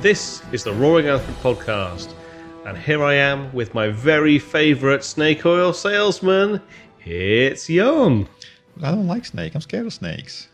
This 0.00 0.40
is 0.52 0.62
the 0.62 0.72
Roaring 0.72 1.08
Elephant 1.08 1.36
Podcast, 1.38 2.12
and 2.64 2.78
here 2.78 3.02
I 3.02 3.14
am 3.14 3.52
with 3.52 3.74
my 3.74 3.88
very 3.88 4.38
favourite 4.38 5.02
snake 5.02 5.44
oil 5.44 5.72
salesman. 5.72 6.62
It's 7.04 7.66
Jon. 7.66 8.28
I 8.80 8.92
don't 8.92 9.08
like 9.08 9.24
snake. 9.26 9.56
I'm 9.56 9.60
scared 9.60 9.86
of 9.86 9.92
snakes. 9.92 10.46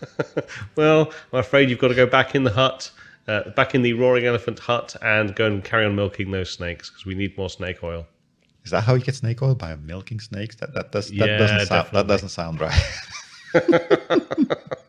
well, 0.76 1.12
I'm 1.32 1.38
afraid 1.38 1.70
you've 1.70 1.78
got 1.78 1.88
to 1.88 1.94
go 1.94 2.04
back 2.04 2.34
in 2.34 2.42
the 2.42 2.50
hut, 2.50 2.90
uh, 3.28 3.50
back 3.50 3.76
in 3.76 3.82
the 3.82 3.92
Roaring 3.92 4.26
Elephant 4.26 4.58
hut, 4.58 4.96
and 5.00 5.36
go 5.36 5.46
and 5.46 5.62
carry 5.62 5.84
on 5.84 5.94
milking 5.94 6.32
those 6.32 6.50
snakes 6.50 6.90
because 6.90 7.06
we 7.06 7.14
need 7.14 7.38
more 7.38 7.48
snake 7.48 7.84
oil. 7.84 8.08
Is 8.64 8.72
that 8.72 8.80
how 8.82 8.94
you 8.94 9.04
get 9.04 9.14
snake 9.14 9.40
oil 9.40 9.54
by 9.54 9.76
milking 9.76 10.18
snakes? 10.18 10.56
That 10.56 10.74
that 10.74 10.90
does 10.90 11.10
that 11.10 11.16
Yeah, 11.16 11.38
doesn't 11.38 11.66
sound 11.66 11.88
that 11.92 12.08
doesn't 12.08 12.30
sound 12.30 12.60
right. 12.60 12.82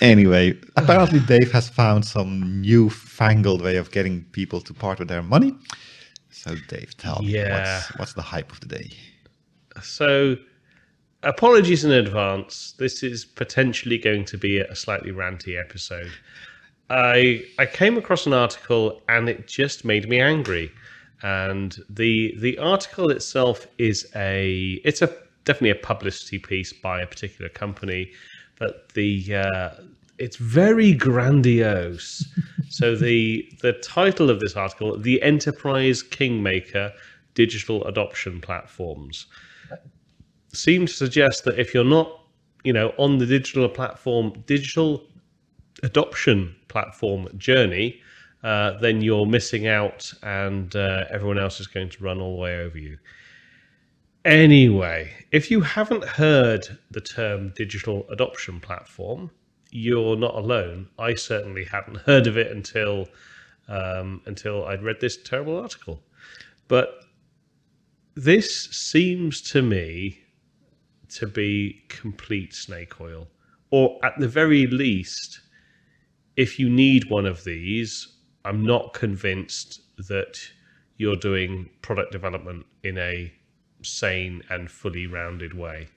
anyway, 0.00 0.58
apparently 0.76 1.20
Dave 1.20 1.52
has 1.52 1.68
found 1.68 2.04
some 2.04 2.60
newfangled 2.60 3.62
way 3.62 3.76
of 3.76 3.90
getting 3.90 4.24
people 4.32 4.60
to 4.62 4.74
part 4.74 4.98
with 4.98 5.08
their 5.08 5.22
money. 5.22 5.54
So 6.30 6.54
Dave, 6.68 6.96
tell 6.96 7.22
me 7.22 7.42
what's, 7.42 7.98
what's 7.98 8.12
the 8.14 8.22
hype 8.22 8.52
of 8.52 8.60
the 8.60 8.66
day? 8.66 8.90
So, 9.82 10.36
apologies 11.22 11.84
in 11.84 11.92
advance. 11.92 12.74
This 12.78 13.02
is 13.02 13.24
potentially 13.24 13.98
going 13.98 14.24
to 14.26 14.38
be 14.38 14.58
a 14.58 14.74
slightly 14.74 15.10
ranty 15.10 15.58
episode. 15.58 16.10
I 16.90 17.44
I 17.58 17.66
came 17.66 17.98
across 17.98 18.26
an 18.26 18.32
article 18.32 19.02
and 19.08 19.28
it 19.28 19.46
just 19.46 19.84
made 19.84 20.08
me 20.08 20.20
angry. 20.20 20.70
And 21.22 21.76
the 21.90 22.34
the 22.38 22.58
article 22.58 23.10
itself 23.10 23.66
is 23.78 24.06
a 24.14 24.80
it's 24.84 25.02
a 25.02 25.14
definitely 25.44 25.70
a 25.70 25.74
publicity 25.74 26.38
piece 26.38 26.72
by 26.72 27.00
a 27.00 27.06
particular 27.06 27.48
company, 27.48 28.12
but 28.58 28.92
the 28.94 29.34
uh, 29.34 29.70
it's 30.18 30.36
very 30.36 30.92
grandiose. 30.92 32.24
so 32.68 32.94
the 32.94 33.48
the 33.62 33.72
title 33.74 34.30
of 34.30 34.40
this 34.40 34.56
article, 34.56 34.98
the 34.98 35.22
Enterprise 35.22 36.02
Kingmaker 36.02 36.92
Digital 37.34 37.84
Adoption 37.84 38.40
Platforms 38.40 39.26
seem 40.52 40.86
to 40.86 40.92
suggest 40.92 41.44
that 41.44 41.58
if 41.58 41.74
you're 41.74 41.84
not, 41.84 42.20
you 42.64 42.72
know, 42.72 42.92
on 42.98 43.18
the 43.18 43.26
digital 43.26 43.68
platform, 43.68 44.32
digital 44.46 45.04
adoption 45.82 46.54
platform 46.68 47.28
journey, 47.36 48.00
uh, 48.42 48.78
then 48.78 49.02
you're 49.02 49.26
missing 49.26 49.66
out, 49.66 50.12
and 50.22 50.74
uh, 50.76 51.04
everyone 51.10 51.38
else 51.38 51.60
is 51.60 51.66
going 51.66 51.88
to 51.88 52.02
run 52.02 52.20
all 52.20 52.36
the 52.36 52.42
way 52.42 52.58
over 52.60 52.78
you. 52.78 52.98
Anyway, 54.24 55.12
if 55.32 55.50
you 55.50 55.60
haven't 55.60 56.04
heard 56.04 56.78
the 56.90 57.00
term 57.00 57.50
digital 57.54 58.06
adoption 58.10 58.60
platform, 58.60 59.30
you're 59.70 60.16
not 60.16 60.34
alone. 60.34 60.88
I 60.98 61.14
certainly 61.14 61.64
hadn't 61.64 61.98
heard 61.98 62.26
of 62.26 62.36
it 62.36 62.50
until 62.50 63.08
um, 63.68 64.22
until 64.26 64.64
I'd 64.64 64.82
read 64.82 65.00
this 65.00 65.22
terrible 65.22 65.58
article. 65.58 66.02
But 66.68 67.04
this 68.14 68.64
seems 68.70 69.42
to 69.52 69.62
me 69.62 70.20
to 71.10 71.26
be 71.26 71.84
complete 71.88 72.54
snake 72.54 73.00
oil, 73.00 73.28
or 73.70 73.98
at 74.02 74.14
the 74.18 74.28
very 74.28 74.66
least, 74.66 75.40
if 76.36 76.58
you 76.58 76.68
need 76.68 77.10
one 77.10 77.26
of 77.26 77.44
these, 77.44 78.08
I'm 78.44 78.64
not 78.64 78.94
convinced 78.94 79.80
that 80.08 80.38
you're 80.96 81.16
doing 81.16 81.68
product 81.82 82.10
development 82.10 82.66
in 82.82 82.98
a 82.98 83.32
sane 83.88 84.42
and 84.48 84.70
fully 84.70 85.06
rounded 85.06 85.54
way. 85.54 85.88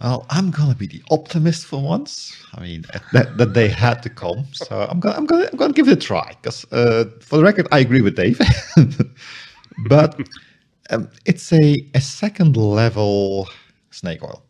Well, 0.00 0.26
I'm 0.30 0.50
gonna 0.50 0.74
be 0.74 0.88
the 0.88 1.02
optimist 1.10 1.64
for 1.66 1.80
once. 1.80 2.36
I 2.54 2.60
mean, 2.60 2.84
that, 3.12 3.36
that 3.38 3.54
they 3.54 3.68
had 3.68 4.02
to 4.02 4.10
come, 4.10 4.46
so 4.52 4.86
I'm 4.90 4.98
gonna 4.98 5.16
I'm 5.16 5.26
gonna 5.26 5.48
I'm 5.52 5.56
gonna 5.56 5.72
give 5.72 5.88
it 5.88 5.92
a 5.92 5.96
try. 5.96 6.36
Because 6.42 6.64
uh, 6.72 7.04
for 7.20 7.36
the 7.36 7.44
record, 7.44 7.68
I 7.70 7.78
agree 7.78 8.00
with 8.00 8.16
Dave, 8.16 8.40
but 9.88 10.18
um, 10.90 11.08
it's 11.24 11.52
a 11.52 11.88
a 11.94 12.00
second 12.00 12.56
level 12.56 13.48
snake 13.90 14.24
oil 14.24 14.42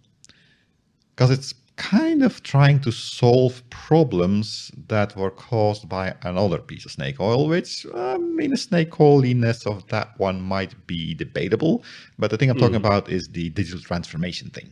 because 1.14 1.30
it's 1.30 1.54
kind 1.82 2.22
of 2.22 2.42
trying 2.44 2.78
to 2.78 2.92
solve 2.92 3.68
problems 3.70 4.70
that 4.86 5.16
were 5.16 5.32
caused 5.32 5.88
by 5.88 6.14
another 6.22 6.58
piece 6.58 6.84
of 6.86 6.92
snake 6.92 7.18
oil, 7.18 7.48
which 7.48 7.84
I 7.92 8.18
mean, 8.18 8.50
the 8.50 8.56
snake 8.56 9.00
oiliness 9.00 9.66
of 9.66 9.86
that 9.88 10.08
one 10.18 10.40
might 10.40 10.74
be 10.86 11.12
debatable. 11.14 11.82
But 12.20 12.30
the 12.30 12.36
thing 12.36 12.50
I'm 12.50 12.58
talking 12.58 12.76
about 12.76 13.08
is 13.08 13.28
the 13.28 13.48
digital 13.50 13.80
transformation 13.80 14.48
thing 14.50 14.70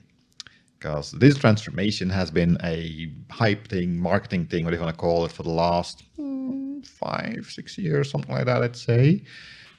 because 0.78 1.10
this 1.12 1.36
transformation 1.36 2.08
has 2.08 2.30
been 2.30 2.56
a 2.62 3.12
hype 3.30 3.66
thing, 3.68 3.98
marketing 3.98 4.46
thing, 4.46 4.64
whatever 4.64 4.82
you 4.82 4.86
want 4.86 4.96
to 4.96 5.00
call 5.00 5.24
it, 5.24 5.32
for 5.32 5.42
the 5.42 5.50
last 5.50 6.04
mm, 6.18 6.86
five, 6.86 7.50
six 7.50 7.76
years, 7.76 8.08
something 8.10 8.34
like 8.34 8.46
that, 8.46 8.62
I'd 8.62 8.76
say. 8.76 9.22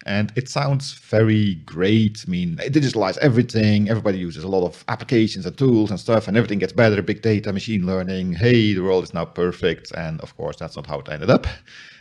And 0.06 0.32
it 0.36 0.50
sounds 0.50 0.94
very 0.94 1.56
great. 1.66 2.24
I 2.28 2.32
mean, 2.32 2.60
it 2.64 2.74
digitalize 2.74 3.18
everything. 3.20 3.90
Everybody 3.90 4.18
uses 4.18 4.44
a 4.44 4.48
lot 4.48 4.66
of 4.66 4.84
applications 4.88 5.46
and 5.46 5.58
tools 5.58 5.92
and 5.92 6.00
stuff, 6.00 6.28
and 6.28 6.36
everything 6.36 6.60
gets 6.60 6.74
better. 6.74 7.02
Big 7.02 7.22
data, 7.22 7.54
machine 7.54 7.86
learning. 7.86 8.34
Hey, 8.34 8.74
the 8.74 8.82
world 8.82 9.04
is 9.04 9.14
now 9.14 9.26
perfect. 9.26 9.92
And 9.92 10.20
of 10.22 10.36
course, 10.38 10.58
that's 10.58 10.76
not 10.76 10.88
how 10.88 11.00
it 11.00 11.10
ended 11.10 11.30
up. 11.30 11.48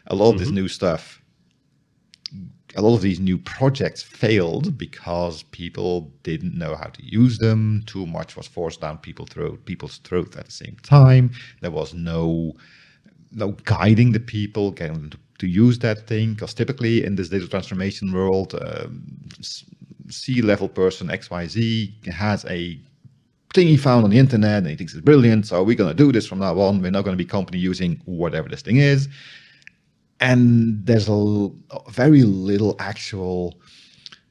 A 0.07 0.15
lot 0.15 0.33
of 0.33 0.39
this 0.39 0.49
mm-hmm. 0.49 0.57
new 0.57 0.69
stuff 0.69 1.21
a 2.77 2.83
lot 2.83 2.95
of 2.95 3.03
these 3.03 3.21
new 3.21 3.39
projects 3.39 4.03
failed 4.03 4.79
because 4.79 5.43
people 5.45 6.13
didn't 6.23 6.57
know 6.57 6.77
how 6.77 6.87
to 6.87 7.05
use 7.05 7.39
them. 7.39 7.83
Too 7.87 8.07
much 8.07 8.37
was 8.37 8.47
forced 8.47 8.81
down 8.81 8.99
people's 8.99 9.31
throat, 9.31 9.65
people's 9.65 9.99
throat 9.99 10.37
at 10.37 10.47
the 10.47 10.53
same 10.53 10.77
time. 10.83 11.33
There 11.61 11.71
was 11.71 11.95
no 11.95 12.55
no 13.33 13.53
guiding 13.65 14.13
the 14.13 14.21
people, 14.21 14.73
getting 14.73 14.95
them 14.95 15.11
to, 15.11 15.19
to 15.41 15.47
use 15.47 15.79
that 15.81 16.07
thing. 16.07 16.35
Because 16.35 16.55
typically 16.55 17.05
in 17.05 17.17
this 17.17 17.29
digital 17.29 17.51
transformation 17.51 18.13
world, 18.13 18.55
um, 18.61 19.03
C 20.09 20.43
level 20.43 20.69
person 20.69 21.09
XYZ 21.09 22.07
has 22.07 22.45
a 22.47 22.81
thing 23.53 23.67
he 23.67 23.77
found 23.77 24.05
on 24.05 24.11
the 24.11 24.19
internet 24.19 24.59
and 24.59 24.69
he 24.69 24.77
thinks 24.77 24.95
it's 24.95 25.05
brilliant. 25.05 25.47
So 25.47 25.63
we're 25.63 25.77
going 25.77 25.95
to 25.97 26.05
do 26.05 26.13
this 26.13 26.27
from 26.27 26.39
now 26.39 26.59
on. 26.61 26.81
We're 26.81 26.91
not 26.91 27.05
going 27.05 27.17
to 27.17 27.25
be 27.25 27.29
company 27.29 27.59
using 27.59 28.01
whatever 28.05 28.49
this 28.49 28.63
thing 28.63 28.77
is 28.77 29.09
and 30.21 30.85
there's 30.85 31.09
a 31.09 31.49
very 31.89 32.23
little 32.23 32.77
actual 32.79 33.59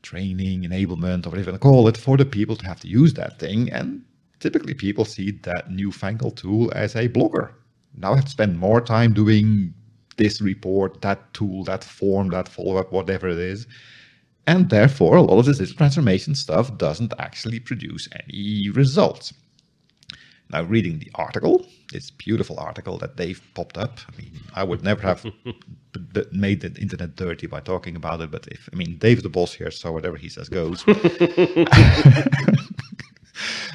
training, 0.03 0.63
enablement, 0.63 1.25
or 1.25 1.31
whatever 1.31 1.39
you 1.39 1.51
want 1.51 1.61
to 1.61 1.67
call 1.67 1.87
it, 1.87 1.97
for 1.97 2.15
the 2.15 2.25
people 2.25 2.55
to 2.55 2.65
have 2.65 2.79
to 2.81 2.87
use 2.87 3.13
that 3.15 3.39
thing. 3.39 3.71
And 3.71 4.03
typically, 4.39 4.75
people 4.75 5.03
see 5.03 5.31
that 5.43 5.71
newfangled 5.71 6.37
tool 6.37 6.71
as 6.75 6.95
a 6.95 7.07
blocker. 7.07 7.55
Now 7.95 8.13
I 8.13 8.17
have 8.17 8.25
to 8.25 8.31
spend 8.31 8.59
more 8.59 8.79
time 8.79 9.13
doing 9.13 9.73
this 10.19 10.41
report, 10.41 11.02
that 11.02 11.34
tool, 11.34 11.63
that 11.63 11.84
form, 11.84 12.30
that 12.30 12.47
follow 12.47 12.78
up, 12.78 12.91
whatever 12.91 13.30
it 13.30 13.40
is. 13.40 13.66
And 14.46 14.69
therefore, 14.69 15.16
a 15.16 15.22
lot 15.22 15.40
of 15.40 15.46
this 15.46 15.57
digital 15.57 15.78
transformation 15.78 16.35
stuff 16.35 16.78
doesn't 16.78 17.13
actually 17.18 17.59
produce 17.59 18.07
any 18.12 18.69
results. 18.69 19.34
Now, 20.52 20.63
reading 20.63 21.00
the 21.00 21.12
article, 21.16 21.66
this 21.94 22.12
beautiful 22.12 22.59
article 22.59 22.97
that 22.97 23.16
Dave 23.16 23.41
popped 23.53 23.78
up. 23.78 24.00
I 24.07 24.18
mean, 24.18 24.31
I 24.56 24.63
would 24.63 24.84
never 24.84 25.02
have 25.03 25.25
made 26.31 26.62
the 26.62 26.74
internet 26.81 27.16
dirty 27.16 27.47
by 27.47 27.62
talking 27.62 27.96
about 27.96 28.22
it, 28.22 28.31
but 28.31 28.47
if 28.47 28.68
I 28.74 28.75
mean, 28.75 28.97
Dave's 28.97 29.24
the 29.24 29.30
boss 29.30 29.53
here, 29.53 29.72
so 29.72 29.91
whatever 29.91 30.18
he 30.18 30.28
says 30.28 30.50
goes. 30.50 30.84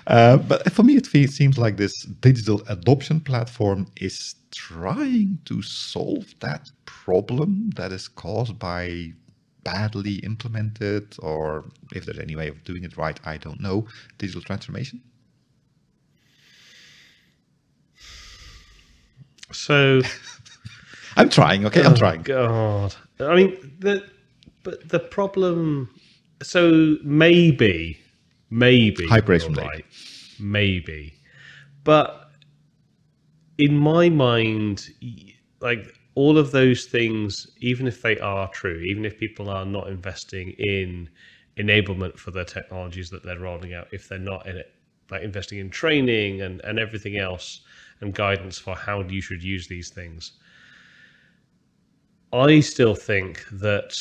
uh, 0.08 0.38
but 0.38 0.72
for 0.72 0.82
me, 0.82 0.96
it 0.96 1.06
seems 1.06 1.56
like 1.56 1.76
this 1.76 2.02
digital 2.20 2.60
adoption 2.68 3.20
platform 3.20 3.86
is 3.96 4.34
trying 4.54 5.38
to 5.44 5.62
solve 5.62 6.34
that 6.40 6.70
problem 6.86 7.70
that 7.76 7.92
is 7.92 8.08
caused 8.08 8.58
by 8.58 9.12
badly 9.64 10.16
implemented, 10.16 11.16
or 11.18 11.64
if 11.92 12.04
there's 12.04 12.18
any 12.18 12.36
way 12.36 12.48
of 12.48 12.62
doing 12.64 12.84
it 12.84 12.96
right, 12.96 13.18
I 13.24 13.36
don't 13.38 13.60
know, 13.60 13.86
digital 14.18 14.42
transformation. 14.42 15.02
So, 19.52 20.02
I'm 21.16 21.28
trying. 21.28 21.64
Okay, 21.66 21.82
I'm 21.82 21.92
oh, 21.92 21.96
trying. 21.96 22.22
God, 22.22 22.94
I 23.20 23.34
mean, 23.34 23.76
the 23.78 24.04
but 24.62 24.88
the 24.88 25.00
problem. 25.00 25.90
So 26.42 26.96
maybe, 27.02 27.98
maybe 28.50 29.06
High 29.06 29.20
praise 29.20 29.42
you're 29.42 29.54
from 29.54 29.62
Dave. 29.62 29.66
right, 29.66 29.84
maybe, 30.38 31.14
but 31.84 32.23
in 33.58 33.76
my 33.76 34.08
mind, 34.08 34.88
like 35.60 35.86
all 36.14 36.38
of 36.38 36.50
those 36.50 36.86
things, 36.86 37.46
even 37.58 37.86
if 37.86 38.02
they 38.02 38.18
are 38.18 38.48
true, 38.50 38.78
even 38.80 39.04
if 39.04 39.18
people 39.18 39.48
are 39.48 39.64
not 39.64 39.88
investing 39.88 40.50
in 40.58 41.08
enablement 41.56 42.18
for 42.18 42.30
the 42.30 42.44
technologies 42.44 43.10
that 43.10 43.24
they're 43.24 43.38
rolling 43.38 43.74
out, 43.74 43.88
if 43.92 44.08
they're 44.08 44.18
not 44.18 44.46
in 44.46 44.56
it, 44.56 44.72
like 45.10 45.22
investing 45.22 45.58
in 45.58 45.70
training 45.70 46.42
and, 46.42 46.60
and 46.62 46.78
everything 46.78 47.18
else 47.18 47.60
and 48.00 48.14
guidance 48.14 48.58
for 48.58 48.74
how 48.74 49.02
you 49.02 49.20
should 49.20 49.42
use 49.42 49.68
these 49.68 49.90
things, 49.90 50.32
I 52.32 52.60
still 52.60 52.94
think 52.96 53.44
that 53.52 53.96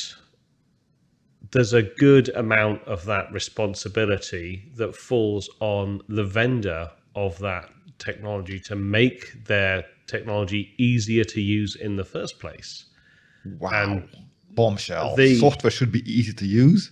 there's 1.52 1.72
a 1.72 1.82
good 1.82 2.30
amount 2.30 2.82
of 2.82 3.04
that 3.04 3.32
responsibility 3.32 4.72
that 4.76 4.96
falls 4.96 5.48
on 5.60 6.00
the 6.08 6.24
vendor 6.24 6.90
of 7.14 7.38
that 7.38 7.70
technology 8.04 8.58
to 8.60 8.76
make 8.76 9.44
their 9.44 9.84
technology 10.06 10.72
easier 10.78 11.24
to 11.24 11.40
use 11.40 11.76
in 11.76 11.96
the 11.96 12.04
first 12.04 12.38
place. 12.40 12.84
Wow. 13.58 13.70
And 13.72 14.08
Bombshell. 14.50 15.16
the- 15.16 15.36
Software 15.36 15.70
should 15.70 15.92
be 15.92 16.02
easy 16.10 16.32
to 16.32 16.46
use. 16.46 16.90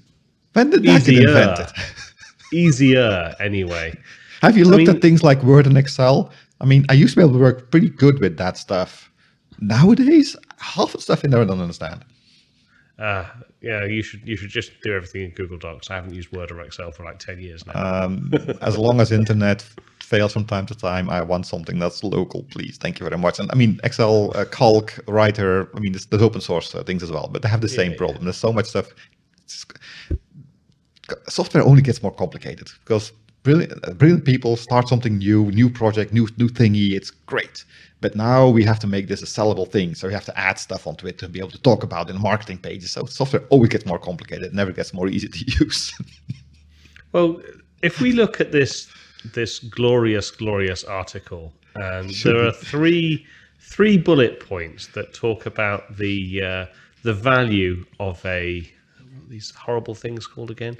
When 0.55 0.71
did 0.71 0.83
that 0.83 1.05
get 1.05 1.09
Easier. 1.09 1.29
invented? 1.29 1.67
Easier, 2.53 3.35
anyway. 3.41 3.95
Have 4.43 4.57
you 4.57 4.65
looked 4.65 4.87
mean- 4.87 4.91
at 4.97 5.01
things 5.03 5.23
like 5.23 5.43
Word 5.43 5.67
and 5.67 5.79
Excel? 5.79 6.31
I 6.61 6.65
mean, 6.65 6.85
I 6.89 6.93
used 6.95 7.15
to 7.15 7.21
be 7.21 7.25
able 7.25 7.35
to 7.35 7.41
work 7.41 7.71
pretty 7.71 7.89
good 7.89 8.21
with 8.21 8.37
that 8.37 8.57
stuff. 8.57 9.11
Nowadays, 9.61 10.37
half 10.59 10.93
the 10.93 11.01
stuff 11.01 11.25
in 11.25 11.31
there 11.31 11.41
I 11.41 11.45
don't 11.45 11.61
understand. 11.61 12.05
Uh, 12.99 13.25
yeah, 13.63 13.85
you 13.85 14.03
should 14.03 14.21
you 14.29 14.37
should 14.37 14.51
just 14.51 14.71
do 14.83 14.93
everything 14.95 15.23
in 15.23 15.31
Google 15.31 15.59
Docs. 15.59 15.91
I 15.91 15.95
haven't 15.95 16.15
used 16.15 16.31
Word 16.31 16.51
or 16.53 16.61
Excel 16.61 16.93
for 16.93 17.05
like 17.05 17.19
ten 17.19 17.41
years 17.41 17.67
now. 17.67 17.73
Um, 18.05 18.33
as 18.61 18.77
long 18.77 19.01
as 19.01 19.11
internet 19.11 19.65
fails 20.13 20.33
from 20.35 20.45
time 20.45 20.67
to 20.67 20.75
time, 20.75 21.09
I 21.09 21.23
want 21.23 21.47
something 21.47 21.79
that's 21.79 22.05
local, 22.05 22.41
please. 22.55 22.77
Thank 22.77 23.01
you 23.01 23.05
very 23.09 23.19
much. 23.19 23.39
And 23.41 23.51
I 23.51 23.55
mean, 23.55 23.81
Excel, 23.83 24.17
uh, 24.37 24.45
Calc, 24.45 24.87
Writer. 25.09 25.71
I 25.75 25.81
mean, 25.81 25.93
there's, 25.93 26.07
open 26.29 26.43
source 26.43 26.75
uh, 26.75 26.85
things 26.85 27.03
as 27.03 27.11
well, 27.11 27.29
but 27.33 27.41
they 27.41 27.49
have 27.49 27.63
the 27.63 27.75
same 27.81 27.93
yeah. 27.93 28.03
problem. 28.03 28.25
There's 28.25 28.43
so 28.49 28.53
much 28.53 28.67
stuff. 28.67 28.89
It's- 29.47 29.65
software 31.29 31.65
only 31.65 31.83
gets 31.89 32.03
more 32.03 32.15
complicated 32.25 32.69
because 32.85 33.13
brilliant, 33.43 33.99
brilliant 33.99 34.25
people 34.25 34.57
start 34.57 34.87
something 34.87 35.17
new, 35.17 35.51
new 35.61 35.69
project, 35.81 36.13
new 36.13 36.27
new 36.43 36.51
thingy. 36.61 36.89
It's 36.99 37.11
great, 37.33 37.65
but 38.03 38.15
now 38.15 38.41
we 38.57 38.63
have 38.71 38.81
to 38.85 38.87
make 38.87 39.07
this 39.09 39.23
a 39.29 39.31
sellable 39.37 39.69
thing, 39.75 39.95
so 39.95 40.03
we 40.09 40.15
have 40.15 40.29
to 40.31 40.39
add 40.49 40.59
stuff 40.59 40.87
onto 40.87 41.07
it 41.11 41.17
to 41.23 41.29
be 41.35 41.39
able 41.45 41.55
to 41.59 41.63
talk 41.71 41.81
about 41.89 42.11
in 42.11 42.17
marketing 42.31 42.59
pages. 42.59 42.91
So 42.97 43.07
software 43.07 43.45
always 43.53 43.71
gets 43.75 43.87
more 43.87 43.99
complicated. 43.99 44.45
It 44.45 44.55
never 44.55 44.73
gets 44.73 44.93
more 44.93 45.09
easy 45.09 45.29
to 45.37 45.43
use. 45.65 45.81
Well, 47.13 47.31
if 47.89 48.01
we 48.01 48.13
look 48.13 48.41
at 48.41 48.53
this 48.53 48.73
this 49.25 49.59
glorious, 49.59 50.31
glorious 50.31 50.85
article, 50.85 51.53
and 51.75 52.11
there 52.11 52.45
are 52.47 52.53
three 52.53 53.27
three 53.61 53.97
bullet 53.97 54.41
points 54.41 54.89
that 54.89 55.15
talk 55.15 55.47
about 55.47 55.97
the 55.97 56.43
uh, 56.43 56.67
the 57.03 57.15
value 57.15 57.85
of 58.01 58.25
a 58.27 58.69
what 59.13 59.25
are 59.25 59.29
these 59.29 59.51
horrible 59.53 59.95
things 59.95 60.27
called 60.27 60.51
again 60.51 60.77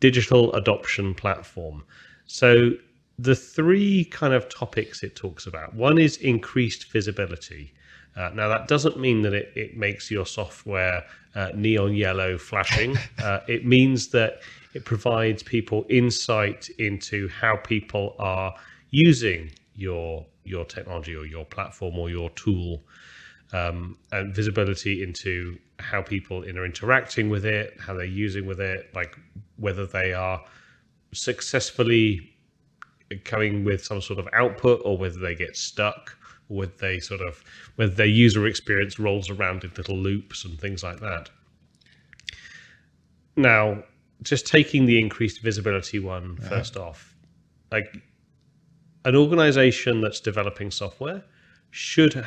digital 0.00 0.52
adoption 0.54 1.14
platform. 1.14 1.84
So 2.26 2.70
the 3.18 3.34
three 3.34 4.06
kind 4.06 4.32
of 4.32 4.48
topics 4.48 5.02
it 5.02 5.14
talks 5.14 5.46
about. 5.46 5.74
One 5.74 5.98
is 5.98 6.16
increased 6.16 6.90
visibility. 6.90 7.74
Uh, 8.16 8.30
now 8.34 8.48
that 8.48 8.66
doesn't 8.66 8.98
mean 8.98 9.22
that 9.22 9.34
it, 9.34 9.52
it 9.54 9.76
makes 9.76 10.10
your 10.10 10.26
software 10.26 11.04
uh, 11.34 11.50
neon 11.54 11.94
yellow 11.94 12.38
flashing. 12.38 12.96
uh, 13.22 13.40
it 13.46 13.66
means 13.66 14.08
that 14.08 14.40
it 14.74 14.84
provides 14.84 15.42
people 15.42 15.84
insight 15.88 16.68
into 16.78 17.28
how 17.28 17.56
people 17.56 18.14
are 18.18 18.54
using 18.90 19.50
your 19.74 20.26
your 20.44 20.64
technology 20.64 21.14
or 21.14 21.26
your 21.26 21.44
platform 21.44 21.98
or 21.98 22.10
your 22.10 22.30
tool 22.30 22.82
um, 23.52 23.96
and 24.12 24.34
visibility 24.34 25.02
into 25.02 25.58
how 25.78 26.02
people 26.02 26.44
are 26.44 26.64
interacting 26.64 27.28
with 27.28 27.44
it, 27.44 27.76
how 27.78 27.94
they're 27.94 28.04
using 28.04 28.46
with 28.46 28.60
it, 28.60 28.90
like 28.94 29.16
whether 29.56 29.86
they 29.86 30.12
are 30.12 30.42
successfully 31.12 32.32
coming 33.24 33.64
with 33.64 33.84
some 33.84 34.00
sort 34.00 34.18
of 34.18 34.28
output 34.32 34.80
or 34.84 34.96
whether 34.96 35.18
they 35.18 35.34
get 35.34 35.56
stuck 35.56 36.16
or 36.48 36.58
whether 36.58 36.72
they 36.78 37.00
sort 37.00 37.20
of 37.20 37.42
whether 37.76 37.92
their 37.92 38.06
user 38.06 38.46
experience 38.46 38.98
rolls 38.98 39.30
around 39.30 39.64
in 39.64 39.70
little 39.76 39.96
loops 39.96 40.44
and 40.44 40.60
things 40.60 40.82
like 40.82 41.00
that. 41.00 41.28
Now, 43.36 43.82
just 44.22 44.46
taking 44.46 44.86
the 44.86 44.98
increased 44.98 45.42
visibility 45.42 45.98
one 45.98 46.36
first 46.36 46.76
off, 46.76 47.14
like 47.72 48.02
an 49.04 49.16
organization 49.16 50.00
that's 50.00 50.20
developing 50.20 50.70
software 50.70 51.22
should 51.70 52.24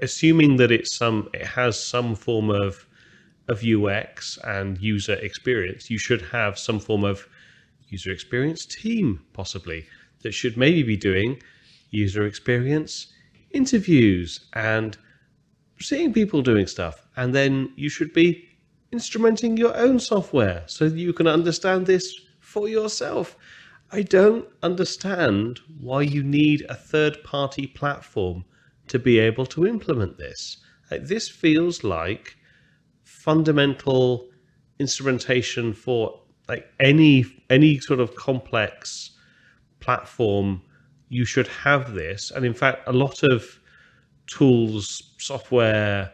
assuming 0.00 0.56
that 0.56 0.70
it's 0.70 0.96
some 0.96 1.28
it 1.34 1.44
has 1.44 1.78
some 1.78 2.14
form 2.14 2.48
of 2.48 2.86
of 3.48 3.62
UX 3.64 4.38
and 4.44 4.78
user 4.78 5.14
experience 5.14 5.90
you 5.90 5.98
should 5.98 6.22
have 6.22 6.56
some 6.56 6.78
form 6.78 7.04
of 7.04 7.28
user 7.88 8.12
experience 8.12 8.64
team 8.64 9.20
possibly 9.32 9.84
that 10.22 10.32
should 10.32 10.56
maybe 10.56 10.82
be 10.82 10.96
doing 10.96 11.42
user 11.90 12.24
experience 12.24 13.12
interviews 13.52 14.40
and 14.54 14.98
seeing 15.80 16.12
people 16.12 16.42
doing 16.42 16.66
stuff. 16.66 17.06
And 17.16 17.34
then 17.34 17.72
you 17.76 17.88
should 17.88 18.12
be 18.12 18.48
instrumenting 18.94 19.58
your 19.58 19.76
own 19.76 19.98
software 19.98 20.62
so 20.66 20.84
you 20.84 21.12
can 21.12 21.26
understand 21.26 21.86
this 21.86 22.06
for 22.40 22.68
yourself 22.68 23.36
I 23.94 24.02
don't 24.02 24.48
understand 24.62 25.60
why 25.78 26.02
you 26.02 26.24
need 26.24 26.66
a 26.68 26.74
third 26.74 27.22
party 27.22 27.68
platform 27.68 28.44
to 28.88 28.98
be 28.98 29.20
able 29.20 29.46
to 29.46 29.66
implement 29.66 30.18
this. 30.18 30.56
Uh, 30.90 30.98
this 31.00 31.28
feels 31.28 31.84
like 31.84 32.36
fundamental 33.04 34.28
instrumentation 34.80 35.72
for 35.72 36.20
like 36.48 36.66
any 36.80 37.24
any 37.50 37.78
sort 37.78 38.00
of 38.00 38.16
complex 38.16 39.12
platform 39.78 40.60
you 41.08 41.24
should 41.24 41.46
have 41.46 41.94
this 41.94 42.32
and 42.32 42.44
in 42.44 42.52
fact 42.52 42.88
a 42.88 42.92
lot 42.92 43.22
of 43.22 43.60
tools 44.26 45.14
software 45.18 46.10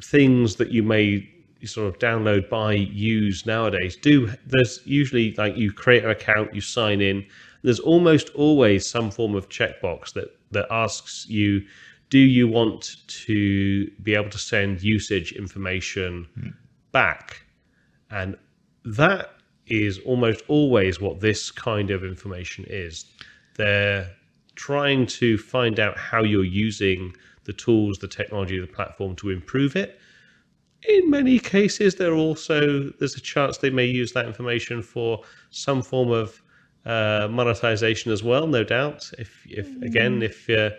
things 0.00 0.54
that 0.54 0.70
you 0.70 0.82
may 0.84 1.28
sort 1.66 1.88
of 1.88 1.98
download 1.98 2.48
buy 2.48 2.72
use 2.74 3.46
nowadays 3.46 3.96
do 3.96 4.30
there's 4.46 4.80
usually 4.84 5.34
like 5.34 5.56
you 5.56 5.72
create 5.72 6.04
an 6.04 6.10
account 6.10 6.54
you 6.54 6.60
sign 6.60 7.00
in. 7.00 7.24
There's 7.62 7.80
almost 7.80 8.30
always 8.30 8.86
some 8.86 9.10
form 9.10 9.34
of 9.34 9.48
checkbox 9.48 10.12
that 10.14 10.36
that 10.50 10.66
asks 10.70 11.26
you 11.28 11.62
do 12.10 12.18
you 12.18 12.46
want 12.46 12.96
to 13.08 13.90
be 14.02 14.14
able 14.14 14.30
to 14.30 14.38
send 14.38 14.82
usage 14.82 15.32
information 15.32 16.28
hmm. 16.34 16.48
back? 16.92 17.42
And 18.10 18.36
that 18.84 19.30
is 19.66 19.98
almost 20.00 20.42
always 20.46 21.00
what 21.00 21.20
this 21.20 21.50
kind 21.50 21.90
of 21.90 22.04
information 22.04 22.66
is. 22.68 23.06
They're 23.56 24.10
trying 24.54 25.06
to 25.06 25.38
find 25.38 25.80
out 25.80 25.98
how 25.98 26.22
you're 26.22 26.44
using 26.44 27.14
the 27.44 27.52
tools 27.52 27.98
the 27.98 28.08
technology 28.08 28.58
the 28.58 28.66
platform 28.66 29.16
to 29.16 29.30
improve 29.30 29.76
it 29.76 29.98
in 30.88 31.10
many 31.10 31.38
cases 31.38 31.94
there 31.94 32.14
also 32.14 32.90
there's 32.98 33.16
a 33.16 33.20
chance 33.20 33.58
they 33.58 33.70
may 33.70 33.86
use 33.86 34.12
that 34.12 34.26
information 34.26 34.82
for 34.82 35.22
some 35.50 35.82
form 35.82 36.10
of 36.10 36.42
uh, 36.86 37.28
monetization 37.30 38.12
as 38.12 38.22
well 38.22 38.46
no 38.46 38.62
doubt. 38.64 39.10
If 39.18 39.46
if 39.48 39.68
again 39.82 40.22
if 40.22 40.48
uh, 40.50 40.70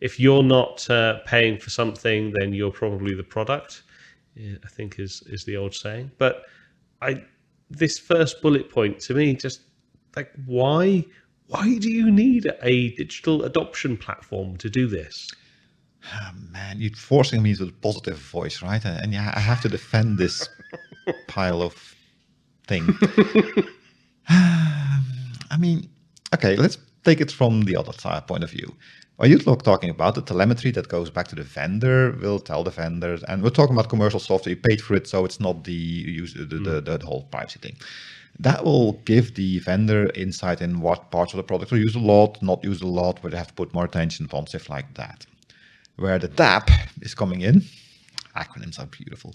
if 0.00 0.20
you're 0.20 0.42
not 0.42 0.88
uh, 0.90 1.20
paying 1.26 1.58
for 1.58 1.70
something 1.70 2.32
then 2.32 2.52
you're 2.52 2.70
probably 2.70 3.14
the 3.14 3.24
product 3.24 3.82
i 4.38 4.68
think 4.68 4.98
is 4.98 5.22
is 5.26 5.44
the 5.44 5.56
old 5.56 5.74
saying. 5.74 6.10
But 6.18 6.42
i 7.02 7.24
this 7.70 7.98
first 7.98 8.42
bullet 8.42 8.70
point 8.70 9.00
to 9.00 9.14
me 9.14 9.34
just 9.34 9.62
like 10.14 10.30
why 10.46 11.04
why 11.48 11.78
do 11.78 11.90
you 11.90 12.10
need 12.10 12.50
a 12.62 12.90
digital 12.96 13.44
adoption 13.44 13.96
platform 13.96 14.56
to 14.58 14.68
do 14.68 14.86
this 14.86 15.30
Ah, 16.12 16.32
man, 16.52 16.80
you're 16.80 16.94
forcing 16.94 17.42
me 17.42 17.50
into 17.50 17.64
a 17.64 17.72
positive 17.72 18.18
voice, 18.18 18.62
right? 18.62 18.84
And, 18.84 19.00
and 19.02 19.12
yeah, 19.12 19.32
I 19.34 19.40
have 19.40 19.60
to 19.62 19.68
defend 19.68 20.18
this 20.18 20.48
pile 21.26 21.62
of 21.62 21.94
thing. 22.66 22.86
I 24.28 25.56
mean, 25.58 25.88
okay, 26.34 26.56
let's 26.56 26.78
take 27.04 27.20
it 27.20 27.30
from 27.30 27.62
the 27.62 27.76
other 27.76 27.92
side 27.92 28.26
point 28.26 28.44
of 28.44 28.50
view. 28.50 28.74
Are 29.18 29.26
you 29.26 29.38
talk- 29.38 29.62
talking 29.62 29.88
about 29.90 30.14
the 30.14 30.22
telemetry 30.22 30.70
that 30.72 30.88
goes 30.88 31.10
back 31.10 31.28
to 31.28 31.34
the 31.34 31.42
vendor? 31.42 32.12
Will 32.20 32.38
tell 32.38 32.62
the 32.64 32.70
vendors, 32.70 33.22
and 33.24 33.42
we're 33.42 33.50
talking 33.50 33.74
about 33.74 33.88
commercial 33.88 34.20
software. 34.20 34.54
You 34.54 34.60
paid 34.60 34.82
for 34.82 34.94
it, 34.94 35.06
so 35.06 35.24
it's 35.24 35.40
not 35.40 35.64
the 35.64 35.72
use 35.72 36.34
the, 36.34 36.44
the, 36.44 36.80
the, 36.80 36.98
the 36.98 37.06
whole 37.06 37.22
privacy 37.30 37.58
thing. 37.58 37.76
That 38.38 38.64
will 38.64 38.92
give 39.06 39.34
the 39.34 39.60
vendor 39.60 40.10
insight 40.14 40.60
in 40.60 40.80
what 40.80 41.10
parts 41.10 41.32
of 41.32 41.38
the 41.38 41.42
product 41.42 41.72
are 41.72 41.78
used 41.78 41.96
a 41.96 42.00
lot, 42.00 42.42
not 42.42 42.62
used 42.62 42.82
a 42.82 42.86
lot, 42.86 43.22
where 43.22 43.30
they 43.30 43.38
have 43.38 43.48
to 43.48 43.54
put 43.54 43.72
more 43.72 43.86
attention 43.86 44.28
on 44.32 44.46
stuff 44.46 44.68
like 44.68 44.92
that 44.94 45.26
where 45.96 46.18
the 46.18 46.28
DAP 46.28 46.70
is 47.02 47.14
coming 47.14 47.40
in. 47.40 47.62
Acronyms 48.36 48.78
are 48.78 48.86
beautiful. 48.86 49.34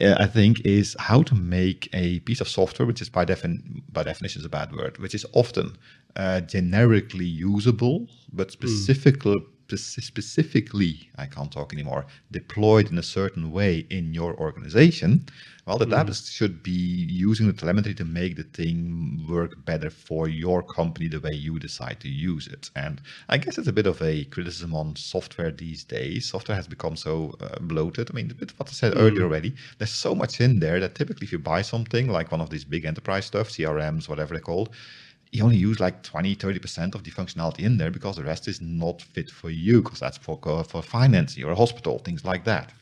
Uh, 0.00 0.16
I 0.18 0.26
think 0.26 0.60
is 0.64 0.96
how 0.98 1.22
to 1.22 1.34
make 1.36 1.88
a 1.92 2.18
piece 2.20 2.40
of 2.40 2.48
software, 2.48 2.84
which 2.86 3.00
is 3.00 3.08
by 3.08 3.24
defin 3.24 3.82
by 3.92 4.02
definition 4.02 4.40
is 4.40 4.44
a 4.44 4.48
bad 4.48 4.74
word, 4.74 4.98
which 4.98 5.14
is 5.14 5.24
often 5.32 5.76
uh, 6.16 6.40
generically 6.40 7.26
usable, 7.26 8.08
but 8.32 8.50
specifically 8.50 9.38
specifically 9.78 11.10
I 11.16 11.26
can't 11.26 11.52
talk 11.52 11.72
anymore 11.72 12.06
deployed 12.30 12.90
in 12.90 12.98
a 12.98 13.02
certain 13.02 13.50
way 13.52 13.86
in 13.90 14.14
your 14.14 14.36
organization. 14.36 15.26
Well, 15.66 15.78
the 15.78 16.06
is- 16.08 16.28
should 16.28 16.62
be 16.62 16.72
using 16.72 17.46
the 17.46 17.52
telemetry 17.52 17.94
to 17.94 18.04
make 18.04 18.34
the 18.36 18.42
thing 18.42 19.24
work 19.28 19.64
better 19.64 19.90
for 19.90 20.26
your 20.28 20.62
company 20.62 21.06
the 21.06 21.20
way 21.20 21.32
you 21.32 21.58
decide 21.60 22.00
to 22.00 22.08
use 22.08 22.48
it. 22.48 22.70
And 22.74 23.00
I 23.28 23.36
guess 23.38 23.56
it's 23.58 23.68
a 23.68 23.72
bit 23.72 23.86
of 23.86 24.02
a 24.02 24.24
criticism 24.24 24.74
on 24.74 24.96
software 24.96 25.52
these 25.52 25.84
days. 25.84 26.26
Software 26.28 26.56
has 26.56 26.66
become 26.66 26.96
so 26.96 27.34
uh, 27.40 27.58
bloated. 27.60 28.10
I 28.10 28.14
mean, 28.14 28.30
a 28.30 28.34
bit 28.34 28.50
of 28.50 28.58
what 28.58 28.68
I 28.68 28.72
said 28.72 28.94
earlier 28.96 29.22
already. 29.22 29.54
There's 29.78 29.92
so 29.92 30.14
much 30.14 30.40
in 30.40 30.58
there 30.60 30.80
that 30.80 30.94
typically, 30.96 31.26
if 31.26 31.32
you 31.32 31.38
buy 31.38 31.62
something 31.62 32.08
like 32.08 32.32
one 32.32 32.40
of 32.40 32.50
these 32.50 32.64
big 32.64 32.84
enterprise 32.84 33.26
stuff, 33.26 33.50
CRMs, 33.50 34.08
whatever 34.08 34.34
they're 34.34 34.40
called, 34.40 34.70
you 35.32 35.44
only 35.44 35.56
use 35.56 35.78
like 35.78 36.02
20, 36.02 36.36
30% 36.36 36.94
of 36.94 37.04
the 37.04 37.10
functionality 37.10 37.60
in 37.60 37.76
there 37.76 37.90
because 37.90 38.16
the 38.16 38.24
rest 38.24 38.48
is 38.48 38.60
not 38.60 39.00
fit 39.00 39.30
for 39.30 39.50
you 39.50 39.82
because 39.82 40.00
that's 40.00 40.18
for, 40.18 40.38
for 40.64 40.82
finance 40.82 41.38
or 41.38 41.50
a 41.50 41.54
hospital, 41.54 41.98
things 41.98 42.24
like 42.24 42.44
that. 42.44 42.72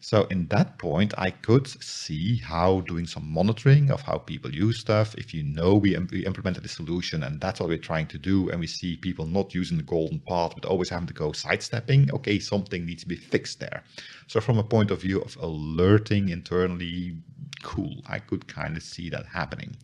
So 0.00 0.24
in 0.30 0.46
that 0.48 0.78
point, 0.78 1.12
I 1.18 1.30
could 1.30 1.66
see 1.66 2.36
how 2.36 2.82
doing 2.82 3.04
some 3.04 3.28
monitoring 3.28 3.90
of 3.90 4.00
how 4.02 4.18
people 4.18 4.54
use 4.54 4.78
stuff. 4.78 5.14
If 5.16 5.34
you 5.34 5.42
know 5.42 5.74
we, 5.74 5.96
we 6.12 6.24
implemented 6.24 6.64
a 6.64 6.68
solution 6.68 7.24
and 7.24 7.40
that's 7.40 7.58
what 7.58 7.68
we're 7.68 7.78
trying 7.78 8.06
to 8.08 8.18
do, 8.18 8.48
and 8.50 8.60
we 8.60 8.68
see 8.68 8.96
people 8.96 9.26
not 9.26 9.54
using 9.54 9.76
the 9.76 9.82
golden 9.82 10.20
path 10.20 10.52
but 10.54 10.64
always 10.64 10.88
having 10.88 11.08
to 11.08 11.14
go 11.14 11.32
sidestepping, 11.32 12.12
okay, 12.12 12.38
something 12.38 12.86
needs 12.86 13.02
to 13.02 13.08
be 13.08 13.16
fixed 13.16 13.58
there. 13.58 13.82
So 14.28 14.40
from 14.40 14.58
a 14.58 14.62
point 14.62 14.92
of 14.92 15.02
view 15.02 15.20
of 15.20 15.36
alerting 15.40 16.28
internally, 16.28 17.16
cool, 17.64 17.96
I 18.06 18.20
could 18.20 18.46
kind 18.46 18.76
of 18.76 18.84
see 18.84 19.10
that 19.10 19.26
happening. 19.26 19.76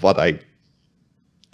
What 0.00 0.18
I 0.18 0.40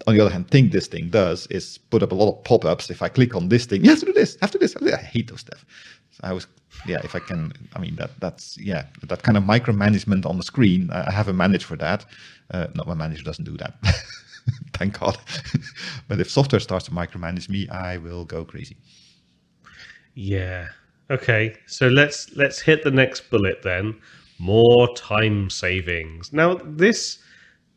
on 0.06 0.14
the 0.14 0.20
other 0.20 0.30
hand, 0.30 0.50
think 0.50 0.72
this 0.72 0.86
thing 0.86 1.08
does 1.08 1.46
is 1.48 1.78
put 1.78 2.02
up 2.02 2.12
a 2.12 2.14
lot 2.14 2.30
of 2.30 2.44
pop-ups. 2.44 2.90
If 2.90 3.02
I 3.02 3.08
click 3.08 3.34
on 3.34 3.48
this 3.48 3.64
thing, 3.66 3.84
you 3.84 3.90
have 3.90 4.00
to 4.00 4.06
do 4.06 4.12
this, 4.12 4.36
have 4.40 4.50
to 4.52 4.58
do 4.58 4.66
this. 4.66 4.76
I 4.76 4.96
hate 4.96 5.30
those 5.30 5.40
stuff. 5.40 5.64
So 6.10 6.20
I 6.22 6.32
was, 6.32 6.46
yeah, 6.86 7.00
if 7.02 7.14
I 7.14 7.20
can, 7.20 7.52
I 7.74 7.78
mean, 7.78 7.96
that 7.96 8.10
that's, 8.20 8.58
yeah, 8.58 8.86
that 9.02 9.22
kind 9.22 9.36
of 9.36 9.44
micromanagement 9.44 10.26
on 10.26 10.36
the 10.36 10.42
screen. 10.42 10.90
I 10.90 11.10
have 11.10 11.28
a 11.28 11.32
manager 11.32 11.66
for 11.66 11.76
that. 11.76 12.04
Uh, 12.50 12.66
not 12.74 12.86
my 12.86 12.94
manager 12.94 13.22
doesn't 13.22 13.44
do 13.44 13.56
that. 13.56 13.74
Thank 14.74 14.98
God. 14.98 15.16
but 16.08 16.20
if 16.20 16.30
software 16.30 16.60
starts 16.60 16.84
to 16.86 16.90
micromanage 16.90 17.48
me, 17.48 17.68
I 17.68 17.96
will 17.96 18.24
go 18.24 18.44
crazy. 18.44 18.76
Yeah. 20.14 20.68
Okay. 21.10 21.56
So 21.66 21.88
let's 21.88 22.34
let's 22.36 22.60
hit 22.60 22.84
the 22.84 22.90
next 22.90 23.30
bullet 23.30 23.62
then. 23.62 23.96
More 24.38 24.94
time 24.94 25.48
savings. 25.48 26.32
Now 26.32 26.60
this 26.62 27.18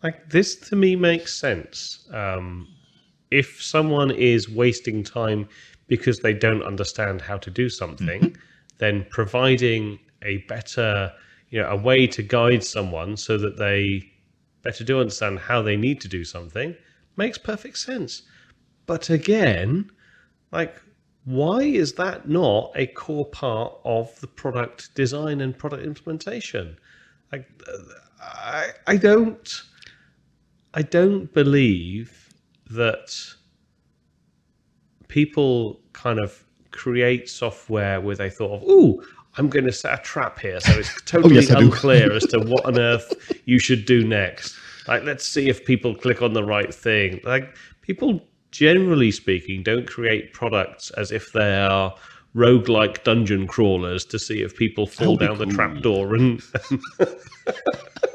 like 0.04 0.30
this 0.30 0.56
to 0.70 0.76
me 0.76 0.96
makes 0.96 1.40
sense. 1.40 2.08
Um, 2.12 2.68
if 3.32 3.62
someone 3.62 4.12
is 4.12 4.50
wasting 4.50 5.04
time 5.04 5.48
because 5.88 6.20
they 6.20 6.34
don't 6.34 6.64
understand 6.64 7.22
how 7.22 7.38
to 7.38 7.50
do 7.50 7.70
something, 7.70 8.22
mm-hmm. 8.22 8.42
then 8.78 9.06
providing 9.10 10.00
a 10.22 10.38
better, 10.50 11.12
you 11.50 11.62
know, 11.62 11.70
a 11.70 11.76
way 11.76 12.08
to 12.08 12.22
guide 12.22 12.64
someone 12.64 13.18
so 13.18 13.38
that 13.38 13.58
they 13.58 14.04
better 14.64 14.84
do 14.84 15.00
understand 15.00 15.40
how 15.40 15.62
they 15.62 15.78
need 15.78 16.02
to 16.02 16.08
do 16.08 16.24
something 16.24 16.76
makes 17.16 17.38
perfect 17.38 17.78
sense. 17.78 18.24
But 18.86 19.10
again, 19.10 19.92
like, 20.52 20.82
why 21.26 21.62
is 21.62 21.94
that 21.94 22.30
not 22.30 22.72
a 22.76 22.88
core 22.88 23.26
part 23.26 23.74
of 23.84 24.18
the 24.22 24.28
product 24.28 24.96
design 24.96 25.42
and 25.42 25.58
product 25.58 25.84
implementation? 25.84 26.78
Like, 27.32 27.50
I, 28.22 28.68
I 28.88 28.98
don't, 28.98 29.64
I 30.78 30.84
don't 30.84 31.34
believe 31.34 32.30
that 32.70 33.10
people 35.08 35.82
kind 35.94 36.20
of 36.20 36.44
create 36.70 37.28
software 37.28 38.00
where 38.00 38.16
they 38.16 38.30
thought 38.30 38.62
of, 38.62 38.70
"Ooh, 38.70 39.02
I'm 39.38 39.50
going 39.50 39.66
to 39.66 39.72
set 39.72 40.00
a 40.00 40.04
trap 40.04 40.38
here," 40.38 40.60
so 40.60 40.74
it's 40.74 41.02
totally 41.06 41.38
oh, 41.38 41.42
yes, 41.42 41.50
unclear 41.50 42.12
as 42.12 42.26
to 42.28 42.42
what 42.42 42.64
on 42.66 42.80
earth 42.92 43.12
you 43.46 43.58
should 43.58 43.86
do 43.86 44.06
next. 44.06 44.56
Like, 44.88 45.04
let's 45.04 45.28
see 45.28 45.50
if 45.50 45.66
people 45.66 45.96
click 45.96 46.22
on 46.22 46.34
the 46.34 46.44
right 46.44 46.72
thing. 46.72 47.22
Like, 47.24 47.58
people 47.82 48.22
generally 48.52 49.10
speaking 49.10 49.64
don't 49.64 49.88
create 49.88 50.32
products 50.32 50.92
as 50.92 51.12
if 51.12 51.34
they 51.34 51.56
are 51.58 51.96
roguelike 52.36 53.04
dungeon 53.04 53.48
crawlers 53.48 54.06
to 54.06 54.20
see 54.20 54.44
if 54.44 54.56
people 54.56 54.86
fall 54.86 55.16
down 55.16 55.38
cool. 55.38 55.48
the 55.48 55.54
trapdoor 55.54 56.14
and 56.14 56.40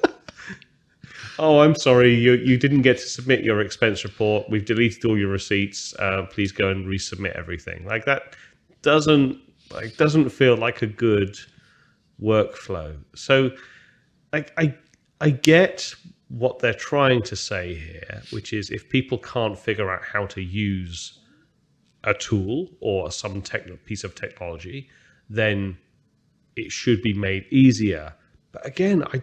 oh, 1.38 1.60
I'm 1.60 1.74
sorry, 1.74 2.14
you 2.14 2.34
you 2.34 2.56
didn't 2.56 2.82
get 2.82 2.98
to 2.98 3.06
submit 3.06 3.44
your 3.44 3.60
expense 3.60 4.04
report. 4.04 4.48
We've 4.48 4.64
deleted 4.64 5.04
all 5.04 5.18
your 5.18 5.30
receipts. 5.30 5.94
Uh, 5.98 6.26
please 6.30 6.52
go 6.52 6.68
and 6.68 6.86
resubmit 6.86 7.32
everything. 7.32 7.84
Like 7.84 8.04
that 8.04 8.34
doesn't 8.82 9.38
like 9.72 9.96
doesn't 9.96 10.30
feel 10.30 10.56
like 10.56 10.82
a 10.82 10.86
good 10.86 11.36
workflow. 12.20 12.96
So, 13.14 13.50
like 14.32 14.52
I 14.56 14.74
I 15.20 15.30
get 15.30 15.94
what 16.28 16.60
they're 16.60 16.72
trying 16.74 17.22
to 17.22 17.36
say 17.36 17.74
here, 17.74 18.22
which 18.30 18.52
is 18.52 18.70
if 18.70 18.88
people 18.88 19.18
can't 19.18 19.58
figure 19.58 19.90
out 19.90 20.02
how 20.02 20.26
to 20.26 20.40
use 20.40 21.18
a 22.04 22.14
tool 22.14 22.68
or 22.80 23.10
some 23.10 23.42
tech, 23.42 23.66
piece 23.84 24.02
of 24.02 24.14
technology, 24.14 24.88
then 25.28 25.76
it 26.56 26.72
should 26.72 27.02
be 27.02 27.12
made 27.12 27.46
easier. 27.50 28.14
But 28.50 28.66
again, 28.66 29.04
I 29.12 29.22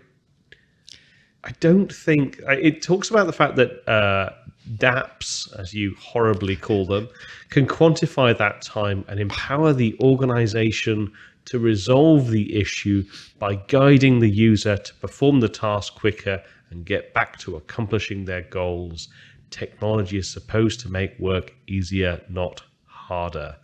I 1.50 1.52
don't 1.62 1.92
think 1.92 2.40
it 2.48 2.84
talks 2.84 3.10
about 3.10 3.26
the 3.26 3.34
fact 3.34 3.56
that 3.56 3.90
uh, 3.90 4.30
DAPs, 4.78 5.52
as 5.58 5.74
you 5.74 5.96
horribly 6.00 6.56
call 6.56 6.86
them, 6.86 7.10
can 7.50 7.66
quantify 7.66 8.38
that 8.38 8.62
time 8.62 9.04
and 9.08 9.20
empower 9.20 9.74
the 9.74 9.98
organization 10.00 11.12
to 11.46 11.58
resolve 11.58 12.30
the 12.30 12.56
issue 12.56 13.04
by 13.40 13.56
guiding 13.56 14.20
the 14.20 14.30
user 14.30 14.78
to 14.78 14.94
perform 14.96 15.40
the 15.40 15.50
task 15.50 15.96
quicker 15.96 16.40
and 16.70 16.86
get 16.86 17.16
back 17.16 17.40
to 17.40 17.56
accomplishing 17.56 18.26
their 18.26 18.44
goals. 18.44 19.10
Technology 19.50 20.20
is 20.20 20.30
supposed 20.30 20.80
to 20.82 20.90
make 20.90 21.18
work 21.18 21.56
easier, 21.66 22.22
not 22.30 22.62
harder 22.86 23.56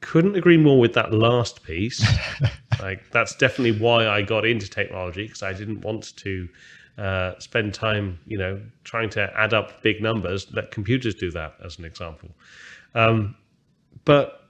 couldn't 0.00 0.36
agree 0.36 0.56
more 0.56 0.78
with 0.78 0.92
that 0.94 1.12
last 1.12 1.62
piece. 1.62 2.06
like 2.80 3.10
that's 3.10 3.34
definitely 3.34 3.78
why 3.80 4.08
I 4.08 4.22
got 4.22 4.46
into 4.46 4.68
technology 4.68 5.24
because 5.24 5.42
I 5.42 5.52
didn't 5.52 5.80
want 5.80 6.16
to 6.16 6.48
uh, 6.98 7.38
spend 7.38 7.74
time, 7.74 8.18
you 8.26 8.36
know, 8.36 8.60
trying 8.84 9.08
to 9.10 9.32
add 9.36 9.54
up 9.54 9.82
big 9.82 10.02
numbers. 10.02 10.52
Let 10.52 10.70
computers 10.70 11.14
do 11.14 11.30
that, 11.30 11.54
as 11.64 11.78
an 11.78 11.84
example. 11.84 12.30
Um, 12.94 13.36
but 14.04 14.48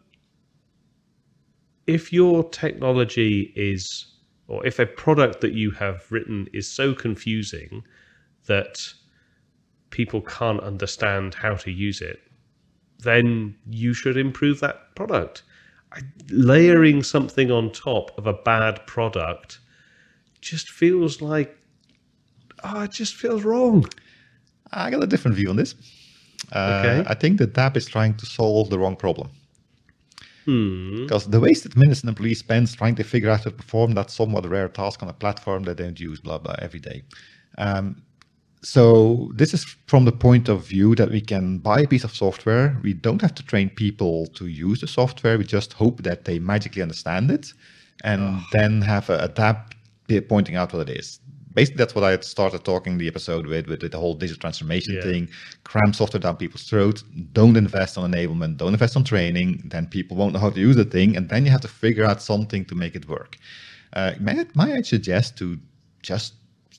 if 1.87 2.13
your 2.13 2.49
technology 2.51 3.53
is, 3.55 4.07
or 4.47 4.65
if 4.67 4.79
a 4.79 4.87
product 4.87 5.41
that 5.43 5.53
you 5.53 5.71
have 5.73 6.11
written 6.11 6.49
is 6.53 6.71
so 6.71 6.95
confusing 6.95 7.85
that 8.47 8.79
people 9.91 10.23
can't 10.23 10.61
understand 10.61 11.35
how 11.35 11.55
to 11.55 11.71
use 11.71 12.01
it, 12.01 12.21
then 13.01 13.55
you 13.69 13.93
should 13.93 14.17
improve 14.17 14.61
that 14.61 14.95
product. 14.95 15.43
Layering 16.31 17.03
something 17.03 17.51
on 17.51 17.71
top 17.71 18.17
of 18.19 18.27
a 18.27 18.35
bad 18.35 18.87
product 18.87 19.61
just 20.41 20.71
feels 20.71 21.21
like, 21.21 21.57
oh, 22.65 22.83
it 22.83 22.93
just 22.93 23.15
feels 23.15 23.43
wrong. 23.43 23.87
I 24.73 24.91
got 24.91 25.03
a 25.03 25.07
different 25.07 25.37
view 25.37 25.51
on 25.51 25.57
this. 25.57 25.75
Uh, 26.53 26.83
okay. 26.85 27.09
I 27.09 27.15
think 27.15 27.39
that 27.39 27.55
DAP 27.55 27.77
is 27.77 27.87
trying 27.87 28.15
to 28.17 28.27
solve 28.27 28.71
the 28.71 28.79
wrong 28.79 28.97
problem. 28.97 29.31
Hmm. 30.45 31.03
Because 31.03 31.27
the 31.27 31.41
wasted 31.41 31.77
minutes 31.77 32.03
an 32.03 32.09
employee 32.09 32.35
spends 32.35 32.75
trying 32.75 32.95
to 32.97 33.05
figure 33.05 33.31
out 33.31 33.39
how 33.39 33.45
to 33.45 33.51
perform 33.51 33.93
that 33.93 34.11
somewhat 34.11 34.49
rare 34.49 34.69
task 34.69 35.03
on 35.03 35.09
a 35.09 35.13
platform 35.13 35.65
that 35.65 35.77
they 35.77 35.85
don't 35.85 36.01
use, 36.01 36.21
blah, 36.21 36.39
blah, 36.39 36.55
every 36.59 36.81
day. 36.81 37.03
Um, 37.59 38.03
so 38.63 39.31
this 39.35 39.55
is 39.55 39.65
from 39.87 40.05
the 40.05 40.13
point 40.13 40.49
of 40.49 40.67
view 40.67 40.95
that 40.97 41.11
we 41.11 41.21
can 41.21 41.59
buy 41.59 41.81
a 41.81 41.87
piece 41.87 42.05
of 42.05 42.15
software. 42.15 42.77
We 42.83 42.93
don't 42.93 43.23
have 43.23 43.35
to 43.37 43.43
train 43.45 43.71
people 43.71 44.27
to 44.35 44.47
use 44.47 44.81
the 44.81 44.89
software. 44.89 45.39
We 45.39 45.45
just 45.45 45.73
hope 45.73 46.03
that 46.03 46.25
they 46.25 46.39
magically 46.39 46.83
understand 46.83 47.31
it 47.31 47.53
and 48.05 48.23
oh. 48.23 48.45
then 48.53 48.83
have 48.83 49.11
a, 49.11 49.25
a 49.25 49.29
tab 49.29 49.75
pointing 50.29 50.57
out 50.57 50.73
what 50.73 50.89
it 50.89 50.99
is. 50.99 51.21
Basically, 51.55 51.79
that's 51.79 51.95
what 51.95 52.05
I 52.05 52.19
started 52.21 52.65
talking 52.65 52.99
the 52.99 53.09
episode 53.09 53.47
with, 53.47 53.67
with, 53.69 53.81
the 53.81 53.99
whole 53.99 54.15
digital 54.15 54.41
transformation 54.41 54.95
yeah. 54.95 55.03
thing. 55.03 55.29
Cram 55.65 55.93
software 55.93 56.21
down 56.21 56.37
people's 56.37 56.65
throats. 56.65 57.03
Don't 57.33 57.57
invest 57.57 57.99
on 57.99 58.13
enablement. 58.13 58.59
Don't 58.59 58.73
invest 58.73 58.97
on 58.97 59.05
training. 59.05 59.63
Then 59.65 59.87
people 59.87 60.17
won't 60.17 60.35
know 60.35 60.39
how 60.39 60.51
to 60.51 60.61
use 60.61 60.77
the 60.77 60.85
thing. 60.85 61.17
And 61.17 61.29
then 61.29 61.45
you 61.45 61.51
have 61.51 61.61
to 61.63 61.69
figure 61.69 62.05
out 62.05 62.23
something 62.23 62.65
to 62.67 62.75
make 62.75 62.95
it 62.95 63.09
work. 63.09 63.37
Uh, 63.93 64.13
may, 64.21 64.45
may 64.55 64.75
I 64.75 64.83
suggest 64.83 65.37
to 65.39 65.59
just 66.03 66.35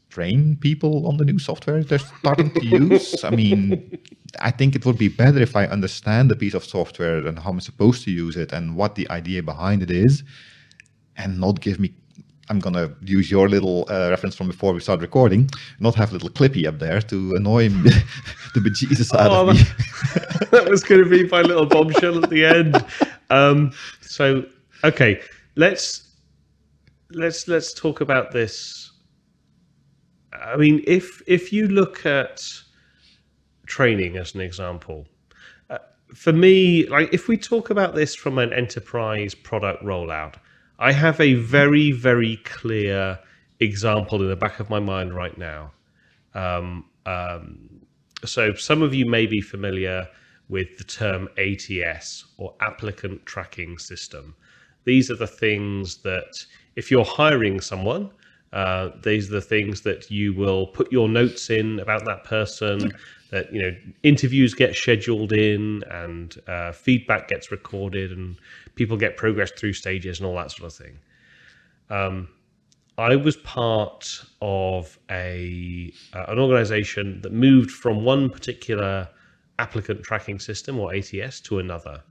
train 0.09 0.57
people 0.57 1.07
on 1.07 1.17
the 1.17 1.25
new 1.25 1.39
software 1.39 1.83
they're 1.83 1.99
starting 1.99 2.51
to 2.51 2.65
use. 2.65 3.23
I 3.23 3.29
mean, 3.29 3.97
I 4.39 4.51
think 4.51 4.75
it 4.75 4.85
would 4.85 4.97
be 4.97 5.07
better 5.07 5.39
if 5.39 5.55
I 5.55 5.65
understand 5.65 6.29
the 6.29 6.35
piece 6.35 6.53
of 6.53 6.63
software 6.63 7.25
and 7.27 7.37
how 7.39 7.51
I'm 7.51 7.59
supposed 7.59 8.03
to 8.05 8.11
use 8.11 8.35
it 8.35 8.51
and 8.51 8.75
what 8.75 8.95
the 8.95 9.09
idea 9.09 9.43
behind 9.43 9.83
it 9.83 9.91
is, 9.91 10.23
and 11.17 11.39
not 11.39 11.61
give 11.61 11.79
me. 11.79 11.93
I'm 12.51 12.59
gonna 12.59 12.91
use 13.03 13.29
your 13.29 13.47
little 13.47 13.85
uh, 13.91 14.09
reference 14.09 14.35
from 14.35 14.47
before 14.47 14.73
we 14.73 14.79
start 14.79 15.01
recording. 15.01 15.49
Not 15.79 15.93
have 15.95 16.09
a 16.09 16.13
little 16.13 16.31
clippy 16.31 16.65
up 16.65 16.79
there 16.79 16.99
to 17.01 17.35
annoy 17.35 17.69
me, 17.69 17.91
the 18.55 18.59
bejesus 18.59 19.13
out 19.13 19.31
oh, 19.31 19.49
of 19.49 19.55
me. 19.55 19.61
that 20.51 20.67
was 20.67 20.83
going 20.83 21.03
to 21.03 21.09
be 21.09 21.27
my 21.27 21.41
little 21.41 21.67
bombshell 21.67 22.23
at 22.23 22.29
the 22.31 22.45
end. 22.45 22.83
Um, 23.29 23.71
so, 24.01 24.45
okay, 24.83 25.21
let's 25.57 26.15
let's 27.11 27.47
let's 27.47 27.71
talk 27.71 28.01
about 28.01 28.31
this 28.31 28.89
I 30.33 30.57
mean, 30.57 30.83
if 30.87 31.21
if 31.27 31.53
you 31.53 31.67
look 31.67 32.05
at 32.05 32.43
training 33.67 34.17
as 34.17 34.35
an 34.35 34.41
example, 34.41 35.07
uh, 35.69 35.79
for 36.15 36.33
me, 36.33 36.87
like 36.87 37.13
if 37.13 37.27
we 37.27 37.37
talk 37.37 37.69
about 37.69 37.95
this 37.95 38.15
from 38.15 38.37
an 38.37 38.53
enterprise 38.53 39.35
product 39.35 39.83
rollout, 39.83 40.35
I 40.79 40.91
have 40.91 41.19
a 41.19 41.35
very 41.35 41.91
very 41.91 42.37
clear 42.45 43.19
example 43.59 44.21
in 44.21 44.29
the 44.29 44.35
back 44.35 44.59
of 44.59 44.69
my 44.69 44.79
mind 44.79 45.13
right 45.13 45.37
now 45.37 45.71
um, 46.33 46.85
Um, 47.05 47.69
so 48.25 48.53
some 48.53 48.81
of 48.81 48.93
you 48.93 49.05
may 49.05 49.25
be 49.25 49.41
familiar 49.41 50.07
with 50.49 50.77
the 50.77 50.83
term 50.83 51.29
ATS 51.37 52.25
or 52.37 52.55
applicant 52.61 53.25
tracking 53.25 53.77
system. 53.79 54.35
These 54.85 55.11
are 55.11 55.15
the 55.15 55.27
things 55.27 55.97
that 56.03 56.45
if 56.75 56.91
you're 56.91 57.05
hiring 57.05 57.61
someone, 57.61 58.11
uh, 58.53 58.89
these 59.03 59.29
are 59.29 59.33
the 59.33 59.41
things 59.41 59.81
that 59.81 60.09
you 60.09 60.33
will 60.33 60.67
put 60.67 60.91
your 60.91 61.07
notes 61.07 61.49
in 61.49 61.79
about 61.79 62.05
that 62.05 62.23
person. 62.23 62.91
That 63.31 63.53
you 63.53 63.61
know, 63.61 63.75
interviews 64.01 64.55
get 64.55 64.75
scheduled 64.75 65.33
in, 65.33 65.83
and 65.91 66.35
uh, 66.47 66.71
feedback 66.71 67.27
gets 67.27 67.51
recorded, 67.51 68.11
and 68.11 68.37
people 68.73 68.97
get 68.97 69.17
progress 69.17 69.51
through 69.51 69.73
stages, 69.73 70.19
and 70.19 70.27
all 70.27 70.35
that 70.35 70.49
sort 70.49 70.71
of 70.71 70.75
thing. 70.75 70.97
Um, 71.91 72.27
I 72.97 73.15
was 73.15 73.37
part 73.37 74.23
of 74.41 74.97
a 75.11 75.93
uh, 76.13 76.25
an 76.29 76.39
organization 76.39 77.21
that 77.21 77.31
moved 77.31 77.69
from 77.69 78.03
one 78.03 78.31
particular 78.31 79.07
applicant 79.59 80.01
tracking 80.03 80.39
system 80.39 80.79
or 80.79 80.93
ATS 80.95 81.39
to 81.41 81.59
another, 81.59 82.01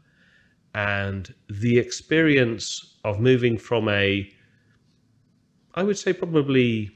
and 0.77 1.35
the 1.51 1.79
experience 1.79 2.97
of 3.03 3.19
moving 3.19 3.59
from 3.59 3.89
a 3.89 4.31
I 5.79 5.85
would 5.85 5.97
say 5.97 6.13
probably 6.13 6.91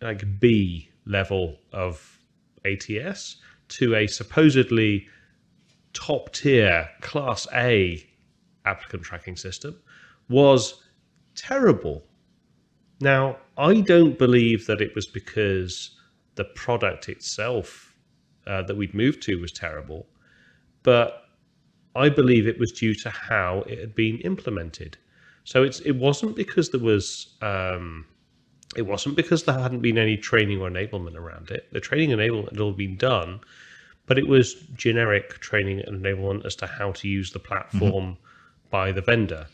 like 0.00 0.38
B 0.38 0.88
level 1.04 1.58
of 1.72 2.20
ATS 2.64 3.38
to 3.70 3.96
a 3.96 4.06
supposedly 4.06 5.08
top 5.94 6.32
tier 6.32 6.88
class 7.00 7.48
A 7.52 8.06
applicant 8.64 9.02
tracking 9.02 9.34
system 9.34 9.80
was 10.28 10.84
terrible. 11.34 12.04
Now, 13.00 13.38
I 13.58 13.80
don't 13.80 14.16
believe 14.16 14.68
that 14.68 14.80
it 14.80 14.94
was 14.94 15.06
because 15.06 15.98
the 16.36 16.44
product 16.44 17.08
itself 17.08 17.96
uh, 18.46 18.62
that 18.62 18.76
we'd 18.76 18.94
moved 18.94 19.22
to 19.22 19.40
was 19.40 19.50
terrible, 19.50 20.06
but 20.84 21.24
I 21.96 22.10
believe 22.10 22.46
it 22.46 22.60
was 22.60 22.70
due 22.70 22.94
to 22.94 23.10
how 23.10 23.62
it 23.66 23.80
had 23.80 23.96
been 23.96 24.18
implemented. 24.18 24.98
So 25.44 25.62
it's 25.62 25.80
it 25.80 25.92
wasn't 25.92 26.36
because 26.36 26.70
there 26.70 26.80
was 26.80 27.34
um, 27.42 28.06
it 28.76 28.82
wasn't 28.82 29.16
because 29.16 29.44
there 29.44 29.58
hadn't 29.58 29.80
been 29.80 29.98
any 29.98 30.16
training 30.16 30.60
or 30.60 30.70
enablement 30.70 31.16
around 31.16 31.50
it. 31.50 31.68
The 31.72 31.80
training 31.80 32.10
enablement 32.10 32.50
had 32.50 32.60
all 32.60 32.72
been 32.72 32.96
done, 32.96 33.40
but 34.06 34.18
it 34.18 34.26
was 34.26 34.54
generic 34.74 35.40
training 35.40 35.80
and 35.86 36.02
enablement 36.02 36.44
as 36.46 36.56
to 36.56 36.66
how 36.66 36.92
to 36.92 37.08
use 37.08 37.32
the 37.32 37.38
platform 37.38 38.04
mm-hmm. 38.04 38.70
by 38.70 38.92
the 38.92 39.02
vendor. 39.02 39.46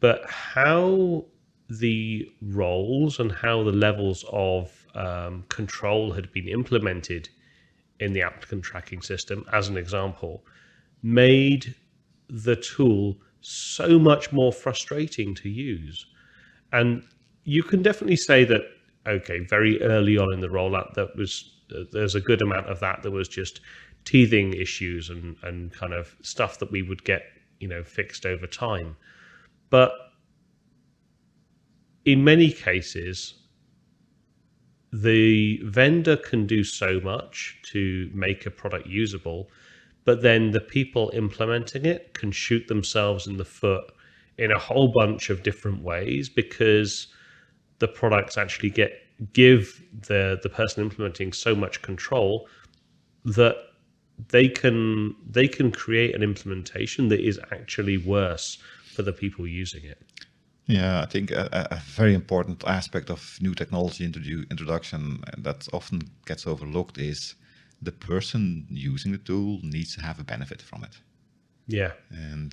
But 0.00 0.28
how 0.28 1.24
the 1.70 2.30
roles 2.42 3.18
and 3.20 3.32
how 3.32 3.62
the 3.62 3.72
levels 3.72 4.24
of 4.30 4.86
um, 4.94 5.44
control 5.48 6.12
had 6.12 6.30
been 6.32 6.48
implemented 6.48 7.28
in 8.00 8.12
the 8.12 8.22
applicant 8.22 8.64
tracking 8.64 9.00
system, 9.00 9.46
as 9.52 9.68
an 9.68 9.76
example, 9.76 10.44
made 11.02 11.74
the 12.28 12.56
tool 12.56 13.16
so 13.46 13.98
much 13.98 14.32
more 14.32 14.52
frustrating 14.52 15.34
to 15.34 15.48
use. 15.48 16.06
And 16.72 17.02
you 17.44 17.62
can 17.62 17.82
definitely 17.82 18.16
say 18.16 18.44
that, 18.44 18.62
okay, 19.06 19.40
very 19.40 19.80
early 19.82 20.16
on 20.16 20.32
in 20.32 20.40
the 20.40 20.48
rollout, 20.48 20.94
that 20.94 21.14
was 21.16 21.50
uh, 21.74 21.84
there's 21.92 22.14
a 22.14 22.20
good 22.20 22.42
amount 22.42 22.68
of 22.68 22.80
that 22.80 23.02
that 23.02 23.10
was 23.10 23.28
just 23.28 23.60
teething 24.04 24.54
issues 24.54 25.10
and, 25.10 25.36
and 25.42 25.72
kind 25.72 25.92
of 25.92 26.14
stuff 26.22 26.58
that 26.58 26.70
we 26.70 26.82
would 26.82 27.04
get, 27.04 27.22
you 27.60 27.68
know, 27.68 27.82
fixed 27.82 28.26
over 28.26 28.46
time. 28.46 28.96
But 29.70 29.92
in 32.04 32.22
many 32.22 32.50
cases, 32.50 33.34
the 34.92 35.60
vendor 35.64 36.16
can 36.16 36.46
do 36.46 36.62
so 36.62 37.00
much 37.00 37.58
to 37.72 38.10
make 38.14 38.46
a 38.46 38.50
product 38.50 38.86
usable 38.86 39.50
but 40.04 40.22
then 40.22 40.50
the 40.50 40.60
people 40.60 41.10
implementing 41.14 41.84
it 41.84 42.14
can 42.14 42.30
shoot 42.30 42.68
themselves 42.68 43.26
in 43.26 43.36
the 43.36 43.44
foot 43.44 43.84
in 44.38 44.50
a 44.50 44.58
whole 44.58 44.88
bunch 44.88 45.30
of 45.30 45.42
different 45.42 45.82
ways 45.82 46.28
because 46.28 47.08
the 47.78 47.88
products 47.88 48.36
actually 48.36 48.70
get 48.70 48.92
give 49.32 49.82
the 50.08 50.38
the 50.42 50.48
person 50.48 50.82
implementing 50.82 51.32
so 51.32 51.54
much 51.54 51.82
control 51.82 52.48
that 53.24 53.56
they 54.28 54.48
can 54.48 55.14
they 55.28 55.48
can 55.48 55.70
create 55.70 56.14
an 56.14 56.22
implementation 56.22 57.08
that 57.08 57.20
is 57.20 57.40
actually 57.50 57.96
worse 57.96 58.58
for 58.94 59.02
the 59.02 59.12
people 59.12 59.46
using 59.46 59.84
it. 59.84 59.98
Yeah, 60.66 61.02
I 61.02 61.06
think 61.06 61.30
a, 61.30 61.68
a 61.70 61.76
very 61.76 62.14
important 62.14 62.64
aspect 62.64 63.10
of 63.10 63.36
new 63.40 63.54
technology 63.54 64.08
introdu- 64.08 64.50
introduction 64.50 65.22
that 65.36 65.68
often 65.72 66.02
gets 66.24 66.46
overlooked 66.46 66.96
is 66.96 67.34
the 67.84 67.92
person 67.92 68.66
using 68.70 69.12
the 69.12 69.18
tool 69.18 69.60
needs 69.62 69.94
to 69.94 70.02
have 70.02 70.18
a 70.18 70.24
benefit 70.24 70.62
from 70.62 70.84
it. 70.84 70.98
Yeah. 71.66 71.92
And 72.10 72.52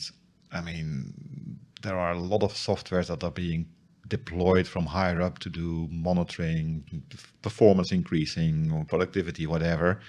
I 0.52 0.62
mean, 0.62 1.60
there 1.82 1.98
are 1.98 2.12
a 2.12 2.20
lot 2.20 2.44
of 2.44 2.54
softwares 2.54 3.08
that 3.08 3.24
are 3.24 3.32
being 3.32 3.68
deployed 4.08 4.68
from 4.68 4.86
higher 4.86 5.22
up 5.22 5.40
to 5.40 5.50
do 5.50 5.88
monitoring, 5.90 7.04
performance 7.42 7.92
increasing, 7.92 8.72
or 8.72 8.84
productivity, 8.84 9.48
whatever, 9.48 10.00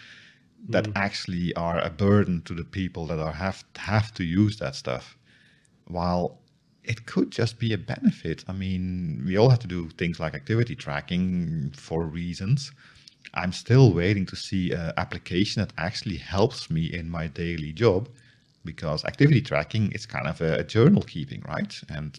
that 0.68 0.84
mm. 0.84 0.92
actually 0.96 1.54
are 1.54 1.80
a 1.80 1.90
burden 1.90 2.42
to 2.42 2.54
the 2.54 2.64
people 2.64 3.06
that 3.06 3.18
are 3.18 3.32
have 3.32 3.64
have 3.76 4.12
to 4.14 4.24
use 4.24 4.58
that 4.58 4.74
stuff. 4.74 5.16
While 5.86 6.42
it 6.84 7.06
could 7.06 7.30
just 7.30 7.58
be 7.58 7.72
a 7.72 7.78
benefit. 7.78 8.44
I 8.48 8.52
mean, 8.52 9.22
we 9.24 9.36
all 9.36 9.50
have 9.50 9.60
to 9.60 9.68
do 9.68 9.88
things 9.90 10.18
like 10.18 10.34
activity 10.34 10.74
tracking 10.74 11.72
for 11.76 12.04
reasons, 12.04 12.72
I'm 13.34 13.52
still 13.52 13.92
waiting 13.92 14.26
to 14.26 14.36
see 14.36 14.72
an 14.72 14.92
application 14.96 15.62
that 15.62 15.72
actually 15.78 16.18
helps 16.18 16.70
me 16.70 16.92
in 16.92 17.08
my 17.08 17.28
daily 17.28 17.72
job 17.72 18.08
because 18.64 19.04
activity 19.04 19.40
tracking 19.40 19.90
is 19.92 20.06
kind 20.06 20.26
of 20.26 20.40
a, 20.40 20.58
a 20.58 20.64
journal 20.64 21.02
keeping, 21.02 21.42
right? 21.48 21.80
And 21.88 22.18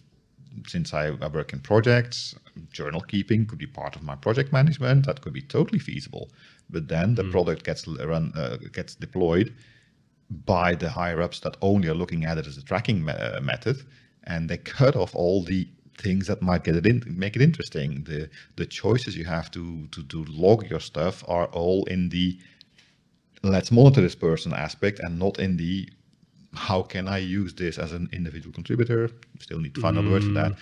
since 0.66 0.92
I, 0.92 1.06
I, 1.06 1.28
work 1.28 1.52
in 1.52 1.60
projects, 1.60 2.34
journal 2.70 3.00
keeping 3.00 3.46
could 3.46 3.58
be 3.58 3.66
part 3.66 3.96
of 3.96 4.02
my 4.02 4.14
project 4.14 4.52
management. 4.52 5.06
That 5.06 5.20
could 5.20 5.32
be 5.32 5.42
totally 5.42 5.78
feasible. 5.78 6.30
But 6.70 6.88
then 6.88 7.14
the 7.14 7.24
mm. 7.24 7.30
product 7.30 7.64
gets 7.64 7.86
run, 7.86 8.32
uh, 8.36 8.58
gets 8.72 8.94
deployed 8.94 9.54
by 10.46 10.74
the 10.74 10.90
higher 10.90 11.20
ups 11.20 11.40
that 11.40 11.56
only 11.60 11.88
are 11.88 11.94
looking 11.94 12.24
at 12.24 12.38
it 12.38 12.46
as 12.46 12.56
a 12.56 12.62
tracking 12.62 13.04
me- 13.04 13.12
uh, 13.12 13.40
method, 13.40 13.84
and 14.24 14.48
they 14.48 14.56
cut 14.56 14.96
off 14.96 15.14
all 15.14 15.42
the 15.42 15.68
things 15.98 16.26
that 16.26 16.42
might 16.42 16.64
get 16.64 16.76
it 16.76 16.86
in, 16.86 17.02
make 17.06 17.36
it 17.36 17.42
interesting. 17.42 18.04
The 18.04 18.28
the 18.56 18.66
choices 18.66 19.16
you 19.16 19.24
have 19.24 19.50
to 19.52 19.86
to 19.88 20.02
to 20.04 20.24
log 20.24 20.68
your 20.70 20.80
stuff 20.80 21.24
are 21.28 21.46
all 21.46 21.84
in 21.84 22.08
the 22.08 22.38
let's 23.42 23.70
monitor 23.70 24.00
this 24.00 24.14
person 24.14 24.52
aspect 24.52 25.00
and 25.00 25.18
not 25.18 25.38
in 25.38 25.56
the 25.56 25.88
how 26.54 26.82
can 26.82 27.08
I 27.08 27.18
use 27.18 27.54
this 27.54 27.78
as 27.78 27.92
an 27.92 28.08
individual 28.12 28.52
contributor? 28.52 29.10
Still 29.40 29.58
need 29.58 29.76
find 29.78 29.96
mm. 29.96 30.06
a 30.06 30.10
word 30.10 30.24
for 30.24 30.30
that. 30.30 30.52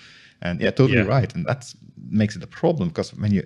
And 0.43 0.59
yeah, 0.61 0.71
totally 0.71 0.99
yeah. 0.99 1.05
right. 1.05 1.33
And 1.33 1.45
that 1.45 1.73
makes 2.09 2.35
it 2.35 2.43
a 2.43 2.47
problem 2.47 2.89
because 2.89 3.13
when 3.15 3.31
you 3.31 3.43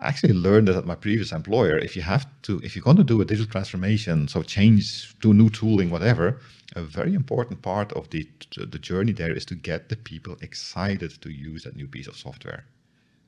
I 0.00 0.08
actually 0.08 0.32
learned 0.32 0.68
that 0.68 0.76
at 0.76 0.86
my 0.86 0.94
previous 0.94 1.32
employer, 1.32 1.76
if 1.76 1.96
you 1.96 2.02
have 2.02 2.24
to, 2.42 2.60
if 2.62 2.74
you're 2.74 2.84
going 2.84 2.96
to 2.98 3.04
do 3.04 3.20
a 3.20 3.24
digital 3.24 3.50
transformation, 3.50 4.28
so 4.28 4.42
change 4.42 5.18
to 5.20 5.34
new 5.34 5.50
tooling, 5.50 5.90
whatever, 5.90 6.38
a 6.76 6.82
very 6.82 7.14
important 7.14 7.62
part 7.62 7.92
of 7.92 8.08
the 8.10 8.28
the 8.56 8.78
journey 8.78 9.12
there 9.12 9.36
is 9.36 9.44
to 9.46 9.56
get 9.56 9.88
the 9.88 9.96
people 9.96 10.36
excited 10.40 11.20
to 11.20 11.30
use 11.30 11.64
that 11.64 11.76
new 11.76 11.88
piece 11.88 12.06
of 12.06 12.16
software. 12.16 12.64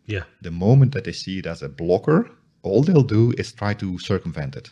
Yeah. 0.07 0.25
The 0.41 0.53
moment 0.53 0.93
that 0.93 1.05
they 1.05 1.12
see 1.12 1.38
it 1.38 1.47
as 1.47 1.62
a 1.62 1.69
blocker, 1.69 2.31
all 2.62 2.83
they'll 2.83 3.03
do 3.03 3.33
is 3.37 3.53
try 3.53 3.75
to 3.75 3.99
circumvent 3.99 4.57
it. 4.57 4.71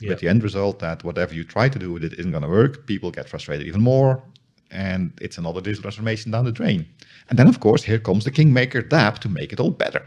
Yeah. 0.00 0.10
But 0.10 0.18
the 0.20 0.28
end 0.28 0.42
result 0.42 0.78
that 0.80 1.04
whatever 1.04 1.34
you 1.34 1.44
try 1.44 1.68
to 1.68 1.78
do 1.78 1.92
with 1.92 2.04
it 2.04 2.14
isn't 2.18 2.30
going 2.30 2.42
to 2.42 2.48
work, 2.48 2.86
people 2.86 3.10
get 3.10 3.28
frustrated 3.28 3.66
even 3.66 3.80
more, 3.80 4.22
and 4.70 5.12
it's 5.20 5.38
another 5.38 5.60
digital 5.60 5.82
transformation 5.82 6.30
down 6.30 6.44
the 6.44 6.52
drain. 6.52 6.86
And 7.28 7.38
then, 7.38 7.48
of 7.48 7.60
course, 7.60 7.82
here 7.82 7.98
comes 7.98 8.24
the 8.24 8.30
kingmaker 8.30 8.82
DAP 8.82 9.18
to 9.20 9.28
make 9.28 9.52
it 9.52 9.60
all 9.60 9.70
better. 9.70 10.04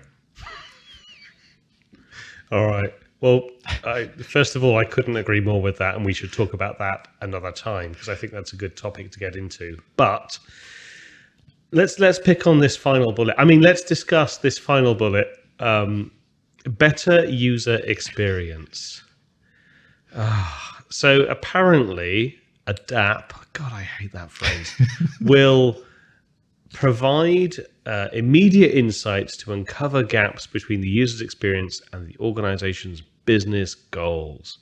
all 2.52 2.68
right. 2.68 2.94
Well, 3.22 3.50
I, 3.84 4.06
first 4.06 4.56
of 4.56 4.64
all, 4.64 4.78
I 4.78 4.84
couldn't 4.84 5.16
agree 5.16 5.42
more 5.42 5.62
with 5.62 5.78
that, 5.78 5.96
and 5.96 6.04
we 6.04 6.14
should 6.14 6.34
talk 6.34 6.54
about 6.54 6.80
that 6.80 7.08
another 7.22 7.52
time 7.52 7.92
because 7.92 8.10
I 8.10 8.16
think 8.16 8.34
that's 8.34 8.54
a 8.54 8.56
good 8.56 8.76
topic 8.76 9.12
to 9.12 9.20
get 9.20 9.36
into. 9.36 9.78
But 9.96 10.40
let's 11.72 12.00
let's 12.00 12.18
pick 12.18 12.48
on 12.48 12.60
this 12.60 12.76
final 12.76 13.12
bullet. 13.12 13.36
I 13.38 13.46
mean, 13.46 13.62
let's 13.62 13.84
discuss 13.84 14.38
this 14.38 14.58
final 14.58 14.96
bullet. 14.96 15.28
Um, 15.60 16.12
better 16.66 17.26
user 17.26 17.76
experience. 17.84 19.04
Uh, 20.14 20.58
so 20.90 21.22
apparently, 21.22 22.40
a 22.66 22.74
DAP. 22.74 23.34
God, 23.54 23.72
I 23.74 23.82
hate 23.82 24.14
that 24.14 24.32
phrase. 24.32 24.74
will 25.22 25.82
provide 26.74 27.56
uh, 27.86 28.08
immediate 28.14 28.74
insights 28.74 29.36
to 29.38 29.54
uncover 29.54 30.04
gaps 30.04 30.48
between 30.48 30.82
the 30.82 30.90
user's 30.90 31.22
experience 31.22 31.82
and 31.92 32.08
the 32.08 32.18
organization's 32.20 33.02
business 33.26 33.76
goals. 33.76 34.60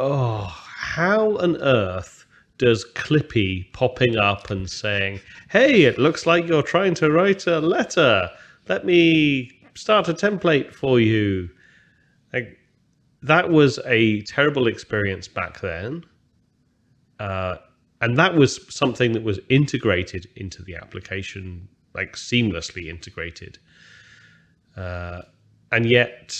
Oh, 0.00 0.44
how 0.44 1.36
on 1.38 1.56
earth 1.58 2.26
does 2.58 2.84
Clippy 2.94 3.72
popping 3.72 4.16
up 4.16 4.50
and 4.50 4.68
saying, 4.70 5.20
Hey, 5.50 5.82
it 5.82 5.98
looks 5.98 6.26
like 6.26 6.46
you're 6.46 6.62
trying 6.62 6.94
to 6.94 7.10
write 7.10 7.46
a 7.46 7.60
letter. 7.60 8.30
Let 8.68 8.84
me 8.84 9.50
start 9.74 10.08
a 10.08 10.14
template 10.14 10.72
for 10.72 11.00
you. 11.00 11.50
Like 12.32 12.58
that 13.22 13.50
was 13.50 13.78
a 13.84 14.22
terrible 14.22 14.66
experience 14.66 15.28
back 15.28 15.60
then, 15.60 16.04
uh, 17.22 17.56
and 18.00 18.18
that 18.18 18.34
was 18.34 18.58
something 18.74 19.12
that 19.12 19.22
was 19.22 19.38
integrated 19.48 20.26
into 20.34 20.60
the 20.60 20.74
application, 20.74 21.68
like 21.94 22.14
seamlessly 22.14 22.88
integrated. 22.88 23.58
Uh, 24.76 25.22
and 25.70 25.86
yet 25.86 26.36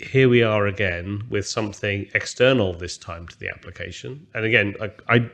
here 0.00 0.28
we 0.28 0.42
are 0.42 0.66
again 0.66 1.22
with 1.30 1.46
something 1.46 2.08
external 2.14 2.72
this 2.72 2.98
time 2.98 3.28
to 3.28 3.38
the 3.38 3.48
application. 3.48 4.26
And 4.34 4.44
again, 4.44 4.74
I, 4.80 4.90
I 5.08 5.30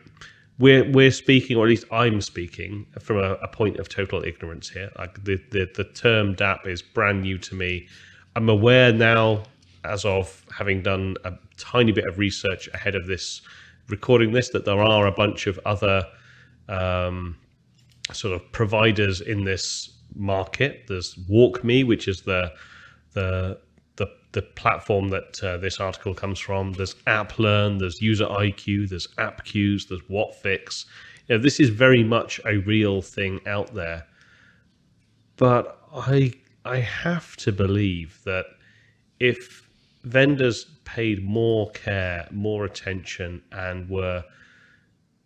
we're 0.59 0.85
we're 0.93 1.11
speaking, 1.11 1.57
or 1.57 1.65
at 1.65 1.71
least 1.71 1.87
I'm 1.91 2.21
speaking, 2.21 2.85
from 3.01 3.17
a, 3.17 3.33
a, 3.41 3.49
point 3.49 3.79
of 3.79 3.89
total 3.89 4.23
ignorance 4.23 4.69
here. 4.69 4.91
Like 4.99 5.25
the, 5.25 5.37
the 5.51 5.71
the 5.75 5.85
term 5.85 6.35
DAP 6.35 6.67
is 6.67 6.83
brand 6.83 7.23
new 7.23 7.39
to 7.39 7.55
me. 7.55 7.89
I'm 8.37 8.51
aware 8.51 8.93
now, 8.93 9.45
as 9.83 10.05
of 10.05 10.45
having 10.55 10.83
done 10.83 11.17
a 11.25 11.33
tiny 11.57 11.93
bit 11.93 12.05
of 12.05 12.19
research 12.19 12.69
ahead 12.75 12.95
of 12.95 13.07
this 13.07 13.41
recording 13.91 14.33
this, 14.33 14.51
that 14.51 14.65
there 14.65 14.81
are 14.81 15.07
a 15.07 15.13
bunch 15.13 15.47
of 15.47 15.59
other 15.65 16.05
um, 16.69 17.37
sort 18.13 18.35
of 18.35 18.53
providers 18.53 19.21
in 19.21 19.45
this 19.45 19.91
market. 20.15 20.85
There's 20.89 21.15
WalkMe, 21.31 21.87
which 21.87 22.09
is 22.09 22.23
the 22.23 22.53
the 23.13 23.59
the, 23.97 24.07
the 24.33 24.43
platform 24.43 25.09
that 25.09 25.43
uh, 25.43 25.59
this 25.59 25.79
article 25.81 26.15
comes 26.15 26.39
from. 26.39 26.73
There's 26.73 26.95
AppLearn, 27.07 27.81
there's 27.81 28.01
User 28.01 28.27
IQ, 28.27 28.89
there's 28.89 29.09
Appcues, 29.19 29.89
there's 29.89 30.01
WhatFix. 30.03 30.87
You 31.29 31.37
know, 31.37 31.43
this 31.43 31.61
is 31.61 31.69
very 31.69 32.03
much 32.03 32.41
a 32.47 32.59
real 32.59 33.03
thing 33.03 33.41
out 33.47 33.75
there. 33.75 34.07
But 35.37 35.79
I 35.95 36.33
I 36.65 36.79
have 36.79 37.37
to 37.39 37.53
believe 37.53 38.21
that 38.25 38.47
if 39.19 39.69
vendors 40.05 40.65
paid 40.95 41.25
more 41.25 41.71
care, 41.71 42.27
more 42.31 42.65
attention, 42.65 43.43
and 43.53 43.89
were 43.89 44.25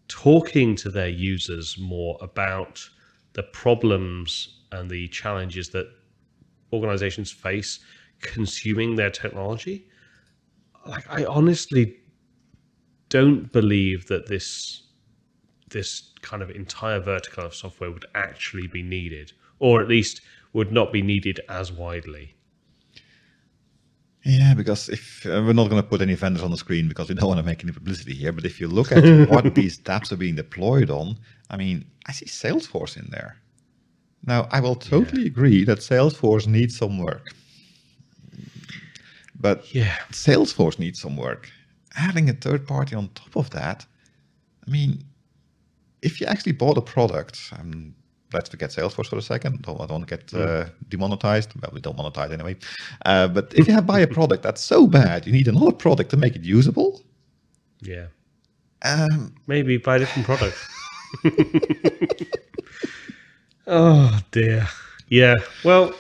talking 0.09 0.77
to 0.77 0.91
their 0.91 1.09
users 1.09 1.79
more 1.79 2.19
about 2.21 2.87
the 3.33 3.43
problems 3.43 4.61
and 4.73 4.91
the 4.91 5.09
challenges 5.09 5.71
that 5.71 5.87
organizations 6.73 7.31
face 7.33 7.81
consuming 8.21 8.97
their 8.97 9.11
technology. 9.11 9.87
Like 10.87 11.11
I 11.11 11.25
honestly 11.25 11.97
don't 13.09 13.51
believe 13.53 14.07
that 14.09 14.27
this 14.27 14.83
this 15.71 16.13
kind 16.21 16.43
of 16.43 16.51
entire 16.51 17.01
vertical 17.01 17.45
of 17.47 17.55
software 17.55 17.91
would 17.91 18.07
actually 18.15 18.67
be 18.67 18.83
needed, 18.83 19.33
or 19.59 19.81
at 19.81 19.89
least 19.89 20.21
would 20.53 20.71
not 20.71 20.93
be 20.93 21.03
needed 21.03 21.41
as 21.49 21.73
widely. 21.73 22.34
Yeah, 24.25 24.55
because 24.55 24.89
if 24.89 25.27
uh, 25.27 25.43
we're 25.45 25.53
not 25.53 25.69
going 25.69 25.83
to 25.83 25.89
put 25.89 26.01
any 26.01 26.15
vendors 26.15 26.43
on 26.43 26.51
the 26.51 26.57
screen 26.57 26.89
because 26.89 27.11
we 27.11 27.15
don't 27.15 27.29
want 27.29 27.41
to 27.41 27.47
make 27.47 27.63
any 27.63 27.73
publicity 27.73 28.15
here, 28.15 28.33
but 28.33 28.47
if 28.47 28.59
you 28.59 28.69
look 28.69 28.91
at 28.91 29.05
what 29.29 29.55
these 29.55 29.77
DAPs 29.77 30.13
are 30.13 30.17
being 30.17 30.35
deployed 30.35 30.89
on, 30.89 31.19
I 31.51 31.59
mean, 31.59 31.85
I 32.07 32.13
see 32.13 32.25
Salesforce 32.25 32.97
in 32.97 33.09
there. 33.11 33.37
Now, 34.27 34.49
I 34.51 34.61
will 34.61 34.77
totally 34.77 35.23
yeah. 35.23 35.27
agree 35.27 35.65
that 35.65 35.79
Salesforce 35.79 36.47
needs 36.47 36.77
some 36.77 36.99
work. 36.99 37.35
But 39.39 39.75
yeah. 39.75 39.97
Salesforce 40.11 40.79
needs 40.79 41.01
some 41.03 41.19
work. 41.19 41.51
Adding 41.97 42.31
a 42.31 42.33
third 42.33 42.67
party 42.67 42.97
on 42.97 43.09
top 43.11 43.37
of 43.37 43.51
that, 43.51 43.85
I 44.67 44.71
mean, 44.71 45.05
if 46.01 46.19
you 46.19 46.27
actually 46.27 46.53
bought 46.53 46.79
a 46.79 46.83
product, 46.83 47.53
um, 47.59 47.95
let's 48.35 48.51
forget 48.51 48.71
Salesforce 48.71 49.07
for 49.07 49.17
a 49.17 49.23
second. 49.23 49.63
Don't, 49.63 49.81
I 49.81 49.87
don't 49.87 50.01
want 50.01 50.09
to 50.09 50.17
get 50.17 50.35
uh, 50.35 50.67
demonetized. 50.89 51.53
Well, 51.61 51.71
we 51.73 51.81
don't 51.81 51.97
monetize 51.97 52.31
anyway. 52.31 52.57
Uh, 53.07 53.29
but 53.29 53.55
if 53.55 53.67
you 53.67 53.75
have 53.75 53.87
buy 53.87 54.01
a 54.01 54.07
product 54.07 54.43
that's 54.43 54.63
so 54.63 54.87
bad, 54.87 55.27
you 55.27 55.33
need 55.33 55.49
another 55.49 55.73
product 55.73 56.11
to 56.11 56.17
make 56.17 56.37
it 56.37 56.43
usable. 56.43 57.01
Yeah. 57.81 58.07
Um, 58.83 59.35
Maybe 59.47 59.79
buy 59.79 59.97
a 59.97 59.99
different 60.01 60.27
product. 60.27 60.57
Oh 63.67 64.21
dear. 64.31 64.69
Yeah. 65.09 65.35
Well, 65.65 65.95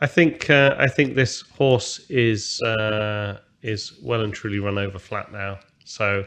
I 0.00 0.06
think 0.06 0.50
uh, 0.50 0.74
I 0.78 0.88
think 0.88 1.14
this 1.14 1.42
horse 1.42 2.04
is 2.08 2.60
uh, 2.62 3.38
is 3.62 3.92
well 4.02 4.22
and 4.22 4.32
truly 4.32 4.58
run 4.58 4.78
over 4.78 4.98
flat 4.98 5.32
now. 5.32 5.58
So, 5.84 6.24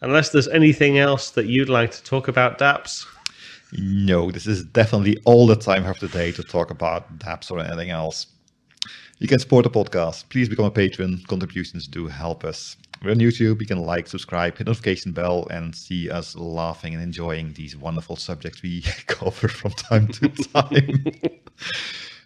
unless 0.00 0.30
there's 0.30 0.48
anything 0.48 0.98
else 0.98 1.30
that 1.30 1.46
you'd 1.46 1.68
like 1.68 1.90
to 1.92 2.02
talk 2.02 2.28
about, 2.28 2.58
Daps. 2.58 3.06
No, 3.76 4.30
this 4.30 4.46
is 4.46 4.64
definitely 4.64 5.18
all 5.24 5.46
the 5.46 5.56
time 5.56 5.84
of 5.86 5.98
the 5.98 6.08
day 6.08 6.30
to 6.32 6.42
talk 6.42 6.70
about 6.70 7.18
Daps 7.18 7.50
or 7.50 7.58
anything 7.58 7.90
else. 7.90 8.26
You 9.18 9.28
can 9.28 9.38
support 9.38 9.64
the 9.64 9.70
podcast. 9.70 10.28
Please 10.28 10.48
become 10.48 10.64
a 10.64 10.70
patron. 10.70 11.22
Contributions 11.28 11.86
do 11.86 12.06
help 12.06 12.44
us. 12.44 12.76
We're 13.02 13.12
on 13.12 13.18
YouTube. 13.18 13.60
You 13.60 13.66
can 13.66 13.78
like, 13.78 14.06
subscribe, 14.06 14.56
hit 14.56 14.66
notification 14.66 15.12
bell, 15.12 15.46
and 15.50 15.74
see 15.74 16.10
us 16.10 16.36
laughing 16.36 16.94
and 16.94 17.02
enjoying 17.02 17.52
these 17.52 17.76
wonderful 17.76 18.16
subjects 18.16 18.62
we 18.62 18.82
cover 19.06 19.48
from 19.48 19.72
time 19.72 20.08
to 20.08 20.28
time. 20.52 21.04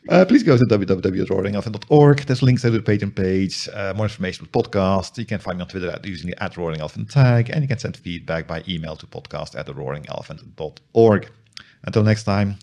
Uh, 0.08 0.24
please 0.24 0.42
go 0.42 0.56
to 0.56 0.64
www.roaringelephant.org. 0.64 2.20
There's 2.20 2.42
links 2.42 2.62
to 2.62 2.70
the 2.70 2.80
Patreon 2.80 3.14
page, 3.14 3.68
uh, 3.74 3.92
more 3.94 4.06
information 4.06 4.46
on 4.46 4.50
the 4.50 4.58
podcast. 4.62 5.18
You 5.18 5.26
can 5.26 5.38
find 5.38 5.58
me 5.58 5.62
on 5.62 5.68
Twitter 5.68 5.90
at 5.90 6.02
using 6.06 6.30
the 6.30 6.42
at 6.42 6.56
Roaring 6.56 6.80
Elephant 6.80 7.10
tag, 7.10 7.50
and 7.50 7.60
you 7.60 7.68
can 7.68 7.78
send 7.78 7.94
feedback 7.94 8.46
by 8.46 8.64
email 8.66 8.96
to 8.96 9.06
podcast 9.06 9.54
at 9.54 9.66
roaringelephant.org. 9.66 11.30
Until 11.84 12.02
next 12.02 12.24
time, 12.24 12.56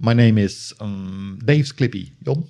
my 0.00 0.12
name 0.12 0.38
is 0.38 0.74
um, 0.80 1.38
Dave 1.44 1.66
Clippy. 1.66 2.10
Jon? 2.24 2.44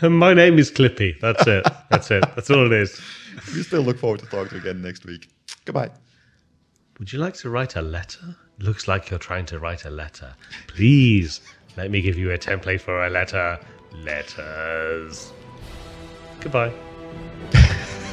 My 0.02 0.34
name 0.34 0.58
is 0.58 0.68
Clippy. 0.68 1.20
That's 1.20 1.46
it. 1.46 1.64
That's 1.88 2.10
it. 2.10 2.24
That's 2.34 2.50
all 2.50 2.66
it 2.66 2.72
is. 2.72 3.00
We 3.54 3.62
still 3.62 3.82
look 3.82 3.98
forward 3.98 4.20
to 4.20 4.26
talking 4.26 4.48
to 4.48 4.54
you 4.56 4.60
again 4.60 4.82
next 4.82 5.06
week. 5.06 5.30
Goodbye. 5.64 5.90
Would 7.02 7.12
you 7.12 7.18
like 7.18 7.34
to 7.38 7.50
write 7.50 7.74
a 7.74 7.82
letter? 7.82 8.36
Looks 8.60 8.86
like 8.86 9.10
you're 9.10 9.18
trying 9.18 9.44
to 9.46 9.58
write 9.58 9.84
a 9.86 9.90
letter. 9.90 10.36
Please 10.68 11.40
let 11.76 11.90
me 11.90 12.00
give 12.00 12.16
you 12.16 12.30
a 12.30 12.38
template 12.38 12.80
for 12.80 13.04
a 13.04 13.10
letter. 13.10 13.58
Letters. 13.92 15.32
Goodbye. 16.38 16.72